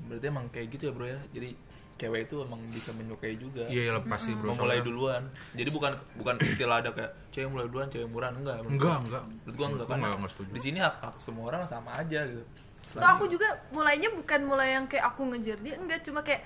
berarti 0.03 0.27
emang 0.27 0.47
kayak 0.49 0.67
gitu 0.71 0.83
ya 0.85 0.93
bro 0.93 1.07
ya 1.07 1.19
jadi 1.31 1.51
cewek 1.97 2.29
itu 2.29 2.37
emang 2.39 2.61
bisa 2.69 2.93
menyukai 2.93 3.35
juga 3.35 3.65
Iya, 3.67 3.97
pasti 4.05 4.29
bro. 4.31 4.53
memulai 4.53 4.85
duluan 4.85 5.25
jadi 5.53 5.71
bukan 5.71 5.93
bukan 6.15 6.37
istilah 6.43 6.79
ada 6.79 6.93
kayak 6.93 7.09
cewek 7.31 7.49
mulai 7.49 7.67
duluan 7.67 7.89
cewek 7.89 8.05
murahan 8.07 8.35
enggak 8.35 8.61
Enggak, 8.63 8.97
enggak. 9.01 9.23
menurut 9.25 9.57
gua 9.57 9.67
enggak 9.67 9.81
Gua 9.81 9.89
kan 9.89 9.97
enggak- 9.99 10.19
enggak 10.19 10.31
setuju. 10.31 10.51
di 10.53 10.61
sini 10.61 10.79
hak, 10.79 10.95
hak 11.01 11.15
semua 11.17 11.45
orang 11.47 11.63
sama 11.65 11.91
aja 11.95 12.21
gitu 12.23 12.45
Tuh 12.87 13.03
aku 13.03 13.27
juga 13.27 13.49
mulainya 13.71 14.09
bukan 14.11 14.41
mulai 14.43 14.69
yang 14.73 14.87
kayak 14.87 15.11
aku 15.11 15.27
ngejar 15.27 15.59
dia 15.59 15.75
enggak 15.75 16.01
cuma 16.03 16.21
kayak 16.21 16.45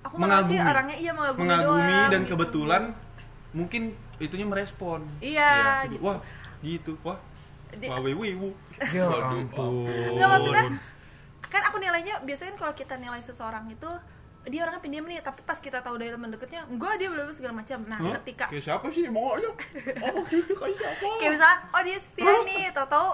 aku 0.00 0.16
Mengagumi. 0.16 0.58
orangnya 0.58 0.96
iya 0.96 1.12
mengagumi, 1.12 1.44
Mengagumi 1.46 1.68
doang, 1.92 2.10
dan 2.10 2.20
gitu. 2.20 2.30
kebetulan 2.32 2.82
mungkin 3.52 3.92
itunya 4.16 4.44
merespon. 4.44 5.02
iya 5.18 5.82
Gitu. 5.84 5.96
gitu. 5.96 6.02
Wah, 6.02 6.18
gitu. 6.60 6.92
Wah. 7.02 7.18
Di- 7.70 7.86
Wah, 7.86 7.98
wiwu. 7.98 8.50
Ya 8.90 9.06
ampun. 9.06 9.86
Enggak 9.86 10.28
maksudnya 10.28 10.64
kan 11.42 11.62
aku 11.66 11.76
nilainya 11.78 12.18
biasanya 12.20 12.54
kalau 12.54 12.70
kita 12.72 12.94
nilai 12.94 13.18
seseorang 13.18 13.66
itu 13.66 13.90
dia 14.42 14.62
orangnya 14.62 14.80
pendiam 14.80 15.04
nih 15.04 15.20
tapi 15.20 15.42
pas 15.42 15.58
kita 15.58 15.78
tahu 15.78 15.98
dari 15.98 16.08
teman 16.08 16.30
deketnya 16.30 16.64
enggak 16.64 16.96
dia 16.96 17.10
belum 17.10 17.28
segala 17.28 17.52
macam 17.52 17.82
nah 17.84 17.98
Hah? 17.98 18.16
ketika 18.16 18.46
Kayak 18.48 18.64
siapa 18.64 18.86
sih 18.88 19.04
mau 19.06 19.34
aja? 19.34 19.50
Oh, 20.06 20.22
kayak 20.24 20.76
siapa? 20.78 21.06
kayak 21.18 21.32
misalnya 21.34 21.58
oh 21.68 21.82
dia 21.82 21.98
setia 21.98 22.32
nih 22.46 22.72
tau 22.72 22.86
tahu 22.86 23.08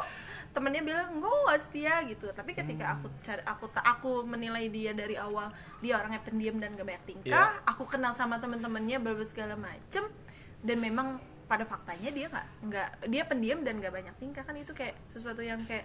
temennya 0.56 0.80
bilang 0.80 1.12
enggak 1.12 1.28
nggak 1.28 1.60
setia 1.60 1.94
gitu. 2.08 2.26
Tapi 2.32 2.56
ketika 2.56 2.96
aku 2.96 3.12
cari 3.20 3.42
aku 3.44 3.64
tak 3.68 3.84
aku 3.84 4.24
menilai 4.24 4.72
dia 4.72 4.96
dari 4.96 5.20
awal 5.20 5.52
dia 5.84 6.00
orangnya 6.00 6.24
pendiam 6.24 6.56
dan 6.56 6.72
gak 6.72 6.88
banyak 6.88 7.04
tingkah 7.04 7.60
aku 7.68 7.84
kenal 7.84 8.16
sama 8.16 8.40
temen-temennya 8.40 8.96
berbagai 9.04 9.36
segala 9.36 9.60
macem 9.60 10.08
dan 10.64 10.78
memang 10.80 11.20
pada 11.46 11.68
faktanya 11.68 12.10
dia 12.10 12.26
nggak 12.32 12.46
nggak 12.66 12.88
dia 13.12 13.22
pendiam 13.28 13.60
dan 13.62 13.78
gak 13.78 13.94
banyak 13.94 14.14
tingkah 14.18 14.42
kan 14.42 14.56
itu 14.56 14.72
kayak 14.72 14.96
sesuatu 15.12 15.44
yang 15.44 15.60
kayak 15.68 15.84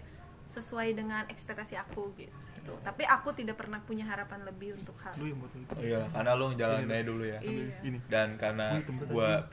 sesuai 0.51 0.91
dengan 0.95 1.23
ekspektasi 1.31 1.79
aku 1.79 2.11
gitu. 2.19 2.73
Tapi 2.83 3.07
aku 3.07 3.31
tidak 3.31 3.55
pernah 3.57 3.79
punya 3.79 4.03
harapan 4.03 4.43
lebih 4.43 4.75
untuk 4.75 4.93
hal 5.01 5.15
Lu 5.15 5.31
yang 5.31 5.39
buat 5.39 5.53
itu. 5.55 5.71
oh 5.71 5.83
iya 5.83 6.03
karena 6.11 6.31
lo 6.35 6.45
ngejalanin 6.51 6.91
aja 6.91 7.03
dulu 7.07 7.23
ya. 7.23 7.39
Iya. 7.39 7.63
Ini. 7.87 7.99
dan 8.11 8.35
karena 8.35 8.79
gua 9.07 9.47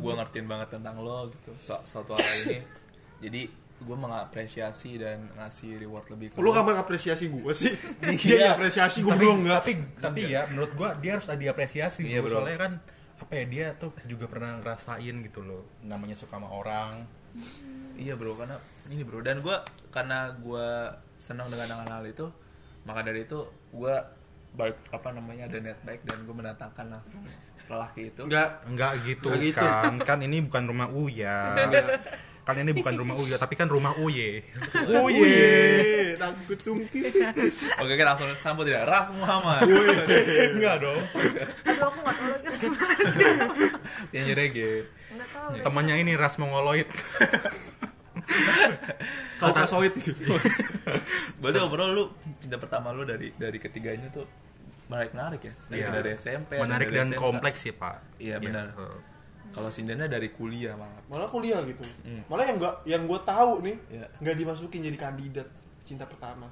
gua. 0.00 0.14
ngertiin 0.24 0.46
banget 0.48 0.68
tentang 0.72 0.96
lo 1.04 1.28
gitu. 1.28 1.52
So, 1.60 1.76
suatu 1.84 2.16
hal 2.16 2.28
ini. 2.48 2.58
Jadi 3.24 3.42
gua 3.80 3.96
mengapresiasi 3.96 4.96
dan 4.96 5.22
ngasih 5.34 5.78
reward 5.78 6.06
lebih 6.10 6.26
ke 6.30 6.36
Lu 6.36 6.50
lo. 6.50 6.52
kapan 6.52 6.76
apresiasi 6.76 7.28
gua 7.28 7.52
sih? 7.52 7.70
Iya. 8.02 8.16
Dia 8.18 8.46
apresiasi 8.52 9.00
gua 9.00 9.14
tapi, 9.14 9.22
belum 9.22 9.36
enggak. 9.42 9.58
tapi 9.60 9.72
tapi 9.98 10.20
ya 10.26 10.46
menurut 10.46 10.72
gua 10.74 10.94
dia 10.94 11.14
harus 11.14 11.26
diapresiasi 11.28 12.02
Iya, 12.02 12.20
bro. 12.20 12.38
soalnya 12.38 12.58
kan 12.58 12.72
apa 13.18 13.32
ya 13.34 13.44
dia 13.44 13.66
tuh 13.74 13.90
juga 14.04 14.26
pernah 14.26 14.58
ngerasain 14.58 15.14
gitu 15.22 15.42
loh 15.42 15.66
namanya 15.82 16.14
suka 16.14 16.38
sama 16.38 16.48
orang 16.48 17.02
Iya 17.94 18.14
bro, 18.14 18.34
karena 18.34 18.56
ini 18.88 19.02
bro 19.02 19.18
dan 19.20 19.42
gue 19.42 19.56
karena 19.90 20.30
gue 20.32 20.66
senang 21.18 21.50
dengan 21.50 21.66
hal-hal 21.76 22.06
itu, 22.06 22.30
maka 22.82 23.02
dari 23.02 23.26
itu 23.26 23.42
gue 23.68 23.94
baik 24.54 24.78
apa 24.90 25.08
namanya 25.10 25.44
ada 25.44 25.58
niat 25.58 25.82
baik 25.82 26.06
dan 26.06 26.22
gue 26.22 26.30
mendatangkan 26.30 26.86
langsung 26.88 27.20
lelaki 27.66 28.08
itu. 28.08 28.22
Enggak. 28.24 28.62
enggak 28.64 28.92
gitu 29.02 29.28
Nggak 29.28 29.42
gitu. 29.44 29.66
kan 29.66 29.94
kan 30.00 30.18
ini 30.22 30.40
bukan 30.40 30.62
rumah 30.64 30.88
Uya 30.88 31.52
kan 32.48 32.56
ini 32.56 32.72
bukan 32.72 32.96
rumah 32.96 33.12
Uya 33.14 33.36
tapi 33.36 33.54
kan 33.54 33.68
rumah 33.68 33.92
Uye 33.94 34.40
iya, 35.12 36.16
takut 36.16 36.56
tungki. 36.58 37.04
Oke, 37.76 37.92
kita 37.92 38.08
langsung 38.08 38.32
sambut 38.34 38.64
tidak 38.64 38.88
Ras 38.88 39.12
Muhammad. 39.12 39.68
enggak 40.50 40.80
dong 40.80 41.02
aduh 41.62 41.84
aku 41.84 41.98
nggak 42.00 42.16
tahu 42.16 42.28
lagi 42.30 42.46
harus 42.48 42.62
gimana 42.64 42.94
Yang 44.10 44.26
reggae. 44.32 44.74
nggak 45.10 45.28
tahu 45.28 45.48
temannya 45.60 45.94
ini 45.98 46.12
ras 46.14 46.34
mongoloid 46.36 46.88
gitu. 49.94 50.32
Berarti 51.38 51.58
overall 51.60 51.90
lu 51.90 52.04
cinta 52.38 52.56
pertama 52.56 52.90
lu 52.90 53.04
dari 53.04 53.30
dari 53.34 53.56
ketiganya 53.56 54.08
tuh 54.10 54.26
menarik 54.88 55.12
menarik 55.12 55.40
ya. 55.42 55.54
Dari, 55.68 55.78
Iya. 55.78 55.88
dari 55.92 56.10
SMP, 56.16 56.50
menarik 56.56 56.88
dari 56.88 56.96
dan 56.98 57.08
SMK. 57.10 57.20
kompleks 57.20 57.58
sih 57.60 57.72
pak 57.72 57.96
Iya 58.18 58.40
benar. 58.40 58.72
eh. 58.72 58.98
Kalau 59.48 59.68
Sindana 59.68 60.04
dari 60.04 60.28
kuliah 60.28 60.74
malah. 60.74 61.00
Malah 61.06 61.26
kuliah 61.26 61.60
gitu. 61.62 61.82
Hmm. 62.02 62.22
Malah 62.26 62.44
yang 62.44 62.56
gua 62.56 62.72
yang 62.84 63.02
gua 63.04 63.20
tahu 63.20 63.60
nih, 63.60 63.76
Iya. 63.90 64.06
nggak 64.18 64.36
dimasukin 64.36 64.80
jadi 64.82 64.98
kandidat 64.98 65.48
cinta 65.82 66.04
pertama. 66.04 66.46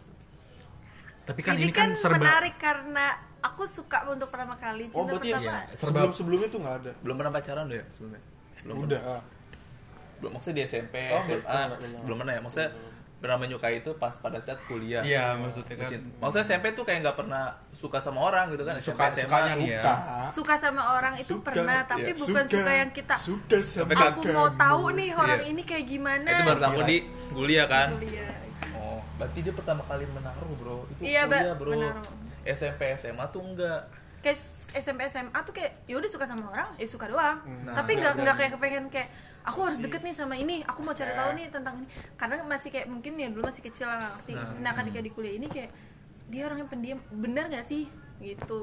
tapi 1.24 1.42
kan 1.42 1.58
ini, 1.58 1.68
ini 1.68 1.72
kan 1.74 1.90
serba 1.92 2.22
menarik 2.22 2.54
karena 2.54 3.10
aku 3.42 3.66
suka 3.66 4.06
untuk 4.06 4.30
pertama 4.30 4.54
kali 4.54 4.86
Oh, 4.88 5.02
cinta 5.02 5.10
berarti 5.12 5.28
pertama 5.28 5.42
ya, 5.42 5.58
Serba- 5.66 5.78
sebelum 5.82 6.10
sebelumnya 6.12 6.48
tuh 6.48 6.60
nggak 6.60 6.76
ada. 6.78 6.92
Belum 7.02 7.16
pernah 7.16 7.32
pacaran 7.34 7.64
lu 7.66 7.74
ya 7.74 7.84
sebelumnya? 7.90 8.20
Belum. 8.62 8.76
Udah. 8.80 9.00
ah. 9.02 9.22
Belum 10.16 10.30
maksudnya 10.32 10.56
di 10.56 10.62
SMP, 10.64 10.94
Oh, 11.10 11.18
SMA, 11.18 11.34
belum, 11.34 11.42
enggak, 11.42 11.78
enggak. 11.82 12.02
belum 12.06 12.16
pernah 12.16 12.32
ya. 12.32 12.40
Maksudnya 12.40 12.70
pernah 13.16 13.38
menyukai 13.38 13.80
itu 13.80 13.90
pas 13.94 14.12
pada 14.14 14.36
saat 14.36 14.60
kuliah. 14.62 15.00
iya 15.00 15.32
maksudnya 15.34 15.72
kan. 15.74 15.88
Maksudnya 16.20 16.44
SMP 16.46 16.64
tuh 16.70 16.82
kayak 16.82 17.00
nggak 17.00 17.16
pernah 17.16 17.42
suka 17.70 17.96
sama 17.96 18.20
orang 18.22 18.48
gitu 18.50 18.62
kan 18.62 18.76
Suka- 18.76 19.08
SMP, 19.08 19.32
SMA 19.32 19.56
nih 19.56 19.68
ya. 19.70 19.80
Suka. 19.80 19.94
suka 20.30 20.54
sama 20.58 20.82
orang 20.92 21.14
itu 21.16 21.32
Suka. 21.32 21.44
pernah 21.46 21.80
tapi 21.82 22.06
Iya. 22.06 22.18
bukan 22.18 22.44
suka, 22.46 22.72
yang 22.74 22.90
kita 22.90 23.14
Suka 23.16 23.56
sama 23.58 23.92
aku 23.94 24.20
mau 24.28 24.46
kamu. 24.46 24.58
tahu 24.58 24.84
nih 24.92 25.10
orang 25.12 25.40
Iya. 25.40 25.48
ini 25.48 25.62
kayak 25.62 25.84
gimana 25.86 26.28
itu 26.28 26.42
baru 26.44 26.60
tahu 26.62 26.78
di 26.84 26.96
kuliah 27.30 27.66
kan 27.66 27.88
Kuliah. 27.94 28.32
oh 28.74 29.00
berarti 29.16 29.38
dia 29.40 29.54
pertama 29.54 29.82
kali 29.82 30.04
menaruh 30.06 30.52
bro 30.54 30.76
itu 30.90 31.00
Iya, 31.02 31.22
kuliah 31.24 31.54
bro 31.54 31.72
menaruh. 31.72 32.04
SMP 32.44 32.80
SMA 32.94 33.24
tuh 33.26 33.42
enggak 33.42 33.80
kayak 34.18 34.38
SMP 34.76 35.00
SMA 35.06 35.38
tuh 35.40 35.52
kayak 35.52 35.72
yaudah 35.86 36.06
suka 36.06 36.24
sama 36.24 36.46
orang 36.48 36.68
ya 36.74 36.84
suka 36.84 37.06
doang 37.06 37.40
Nah, 37.64 37.74
tapi 37.74 37.96
nggak 37.96 38.12
nggak 38.14 38.36
kayak 38.36 38.52
kepengen 38.52 38.86
kayak 38.86 39.08
aku 39.46 39.58
harus 39.62 39.78
deket 39.78 40.02
nih 40.02 40.10
sama 40.10 40.34
ini 40.34 40.66
aku 40.66 40.82
mau 40.82 40.90
cari 40.90 41.14
tahu 41.14 41.30
nih 41.38 41.46
tentang 41.54 41.78
ini. 41.78 41.88
Karena 42.18 42.42
masih 42.42 42.68
kayak 42.74 42.90
mungkin 42.90 43.14
ya 43.14 43.30
dulu 43.30 43.46
masih 43.46 43.62
kecil 43.62 43.86
lah 43.86 44.02
ngerti. 44.02 44.32
Nah. 44.34 44.50
nah 44.60 44.72
ketika 44.74 44.98
di 44.98 45.10
kuliah 45.14 45.34
ini 45.38 45.46
kayak 45.46 45.70
dia 46.26 46.42
orangnya 46.50 46.66
pendiam. 46.66 46.98
Bener 47.14 47.46
nggak 47.46 47.62
sih? 47.62 47.86
Gitu 48.18 48.62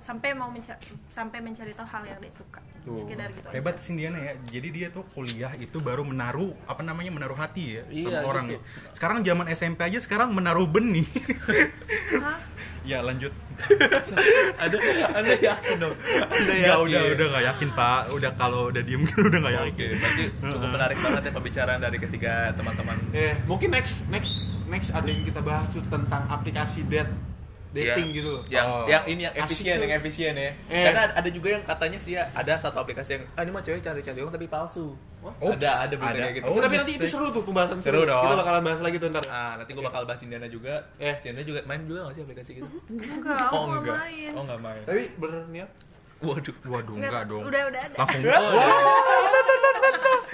sampai 0.00 0.32
mau 0.32 0.48
mencari 0.48 0.80
sampai 1.08 1.38
mencari 1.38 1.72
tahu 1.72 1.86
hal 1.86 2.02
yang 2.04 2.18
dia 2.18 2.32
suka. 2.32 2.60
Sekedar 2.80 3.28
gitu 3.30 3.46
hebat 3.52 3.76
sih 3.78 3.92
Diana 3.92 4.18
ya. 4.18 4.32
Jadi 4.48 4.68
dia 4.72 4.88
tuh 4.88 5.04
kuliah 5.12 5.52
itu 5.54 5.78
baru 5.78 6.00
menaruh 6.02 6.56
apa 6.64 6.80
namanya 6.80 7.12
menaruh 7.12 7.36
hati 7.36 7.76
ya 7.76 7.82
Iya, 7.86 8.08
sama 8.08 8.20
orang 8.26 8.44
gitu. 8.48 8.56
ya. 8.56 8.60
Sekarang 8.96 9.18
zaman 9.20 9.46
SMP 9.52 9.80
aja 9.84 9.98
sekarang 10.00 10.32
menaruh 10.32 10.64
benih. 10.64 11.04
Hah? 12.16 12.40
ya 12.80 13.04
lanjut. 13.04 13.28
Ada 14.64 14.76
anda 15.12 15.36
yakin 15.36 15.76
dong? 15.76 15.92
Anda 16.32 16.52
ya 16.56 16.80
udah 16.80 17.02
udah 17.12 17.26
nggak 17.28 17.44
yakin 17.52 17.68
pak. 17.76 18.00
Udah 18.16 18.30
kalau 18.34 18.72
udah 18.72 18.80
diem 18.80 19.04
udah 19.28 19.38
nggak 19.38 19.52
oke 19.52 19.68
yakin. 19.76 19.90
berarti 20.00 20.22
cukup 20.40 20.68
menarik 20.72 20.96
banget 20.96 21.22
ya 21.28 21.32
pembicaraan 21.36 21.80
dari 21.80 21.98
ketiga 22.00 22.32
teman-teman. 22.56 22.96
Eh, 23.12 23.36
mungkin 23.44 23.68
next 23.70 24.08
next 24.08 24.32
next 24.72 24.88
ada 24.90 25.04
yang 25.04 25.28
kita 25.28 25.44
bahas 25.44 25.68
tuh 25.68 25.84
tentang 25.92 26.24
aplikasi 26.32 26.88
date 26.88 27.12
dating 27.70 28.08
Ya, 28.08 28.16
gitu 28.16 28.28
loh. 28.32 28.42
yang 28.48 28.66
Oh. 28.66 28.82
yang 28.84 29.02
ini 29.06 29.22
yang 29.22 29.34
efisien 29.36 29.78
yang 29.78 29.92
efisien 29.94 30.34
ya 30.34 30.50
Eh. 30.66 30.84
karena 30.84 31.14
ada 31.14 31.28
juga 31.30 31.48
yang 31.50 31.62
katanya 31.62 31.98
sih 31.98 32.12
ya 32.12 32.26
ada 32.30 32.58
satu 32.58 32.82
aplikasi 32.82 33.14
yang 33.14 33.22
ah 33.30 33.42
ini 33.42 33.50
mah 33.50 33.62
cewek 33.62 33.78
orang 33.80 34.30
tapi 34.30 34.46
palsu 34.46 34.90
Oops. 35.20 35.54
ada 35.54 35.84
ada 35.84 35.94
berita 35.94 36.18
kayak 36.18 36.34
gitu 36.34 36.48
Oh, 36.48 36.58
tapi 36.58 36.74
nanti 36.76 36.92
itu 36.96 37.06
seru 37.06 37.28
tuh 37.28 37.42
pembahasan 37.42 37.76
Seru 37.78 38.02
dong. 38.02 38.24
Kita 38.24 38.34
bakalan 38.36 38.62
bahas 38.64 38.80
lagi 38.80 38.96
tuh 38.96 39.08
ntar. 39.08 39.20
Ah, 39.28 39.52
nanti 39.54 39.70
gue 39.70 39.84
bakal 39.84 40.02
bahas 40.02 40.20
Indiana 40.20 40.48
juga. 40.48 40.80
Eh. 40.96 41.12
Indiana 41.20 41.44
juga 41.44 41.60
main 41.62 41.80
juga 41.84 42.00
gak 42.02 42.14
sih 42.16 42.22
aplikasi 42.24 42.50
gitu? 42.56 42.66
enggak 42.88 43.46
oh 43.50 43.62
nggak 43.66 43.80
enggak. 43.80 43.96
main 44.00 44.30
Oh 44.32 44.42
enggak 44.42 44.60
main. 44.60 44.82
Tapi 44.82 45.02
bener 45.14 45.40
niat 45.50 45.70
Waduh. 46.20 46.54
Waduh, 46.66 46.94
enggak 46.96 47.22
dong. 47.28 47.42
udah 47.42 47.62
udah 47.66 47.80
ada 47.80 47.96
Langsung 47.96 48.22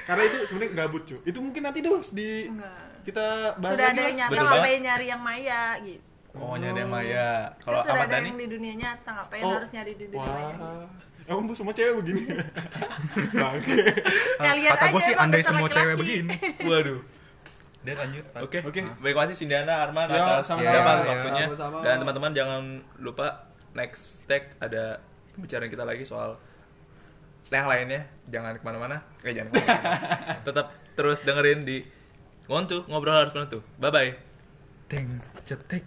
Karena 0.03 0.23
itu 0.25 0.37
sebenarnya 0.47 0.71
gabut 0.77 1.03
cuy. 1.05 1.19
Itu 1.21 1.39
mungkin 1.41 1.63
nanti 1.63 1.79
tuh 1.81 1.99
di 2.11 2.47
Enggak. 2.47 2.75
kita 3.03 3.27
bahas 3.59 3.75
sudah 3.75 3.87
lagi 3.87 3.91
ada 3.93 4.03
yang 4.03 4.19
ngapain 4.19 4.43
banget. 4.47 4.79
nyari 4.83 5.07
yang 5.07 5.21
maya 5.21 5.63
gitu 5.83 6.05
Oh, 6.37 6.55
nyari 6.55 6.79
yang 6.79 6.91
Maya. 6.91 7.29
Kalau 7.59 7.81
kan 7.81 7.91
Ahmad 7.91 8.09
Dhani? 8.09 8.29
yang 8.29 8.39
di 8.39 8.49
dunia 8.51 8.75
nyata 8.75 9.11
ngapain 9.11 9.41
Oh. 9.41 9.53
harus 9.57 9.71
nyari 9.71 9.93
di 9.93 10.05
dunia 10.07 10.21
maya. 10.23 10.55
Wah. 10.55 10.87
Emang 11.27 11.45
bu 11.45 11.53
semua 11.53 11.73
cewek 11.73 11.95
begini. 11.97 12.23
Bangke. 13.35 13.77
kalian 14.39 14.71
Kata 14.71 14.85
gue 14.87 15.01
sih 15.01 15.11
emang 15.11 15.25
andai 15.25 15.43
semua 15.43 15.59
laki-laki. 15.65 15.79
cewek 15.81 15.97
begini. 15.97 16.35
Waduh. 16.71 17.01
Dia 17.83 17.95
lanjut. 17.97 18.25
Pak. 18.29 18.41
Oke, 18.43 18.59
Oke. 18.63 18.81
Baik 19.01 19.15
kasih 19.17 19.37
Sindiana 19.37 19.75
Arman 19.81 20.07
Ya, 20.07 20.23
atas 20.23 20.45
sama-sama. 20.45 20.63
ya, 20.63 20.75
Ya, 20.77 21.03
waktunya. 21.09 21.45
sama-sama. 21.49 21.77
Dan 21.81 21.95
teman-teman 21.99 22.31
jangan 22.33 22.63
lupa 22.97 23.27
next 23.73 24.03
tag 24.27 24.43
ada 24.59 24.99
pembicaraan 25.33 25.67
kita 25.67 25.83
lagi 25.83 26.03
soal 26.03 26.39
yang 27.49 27.67
lainnya. 27.67 28.07
Jangan 28.27 28.55
ke 28.55 28.63
mana-mana. 28.63 28.97
Eh 29.21 29.33
jangan 29.33 29.51
ke 29.51 29.57
mana-mana. 29.57 29.99
Tetap 30.47 30.67
terus 30.95 31.19
dengerin 31.23 31.63
di 31.63 31.83
Ngontu 32.47 32.87
ngobrol 32.87 33.17
harus 33.17 33.33
menentu. 33.33 33.59
Bye 33.77 33.91
bye. 33.91 34.11
Teng 34.87 35.19
cetek 35.43 35.83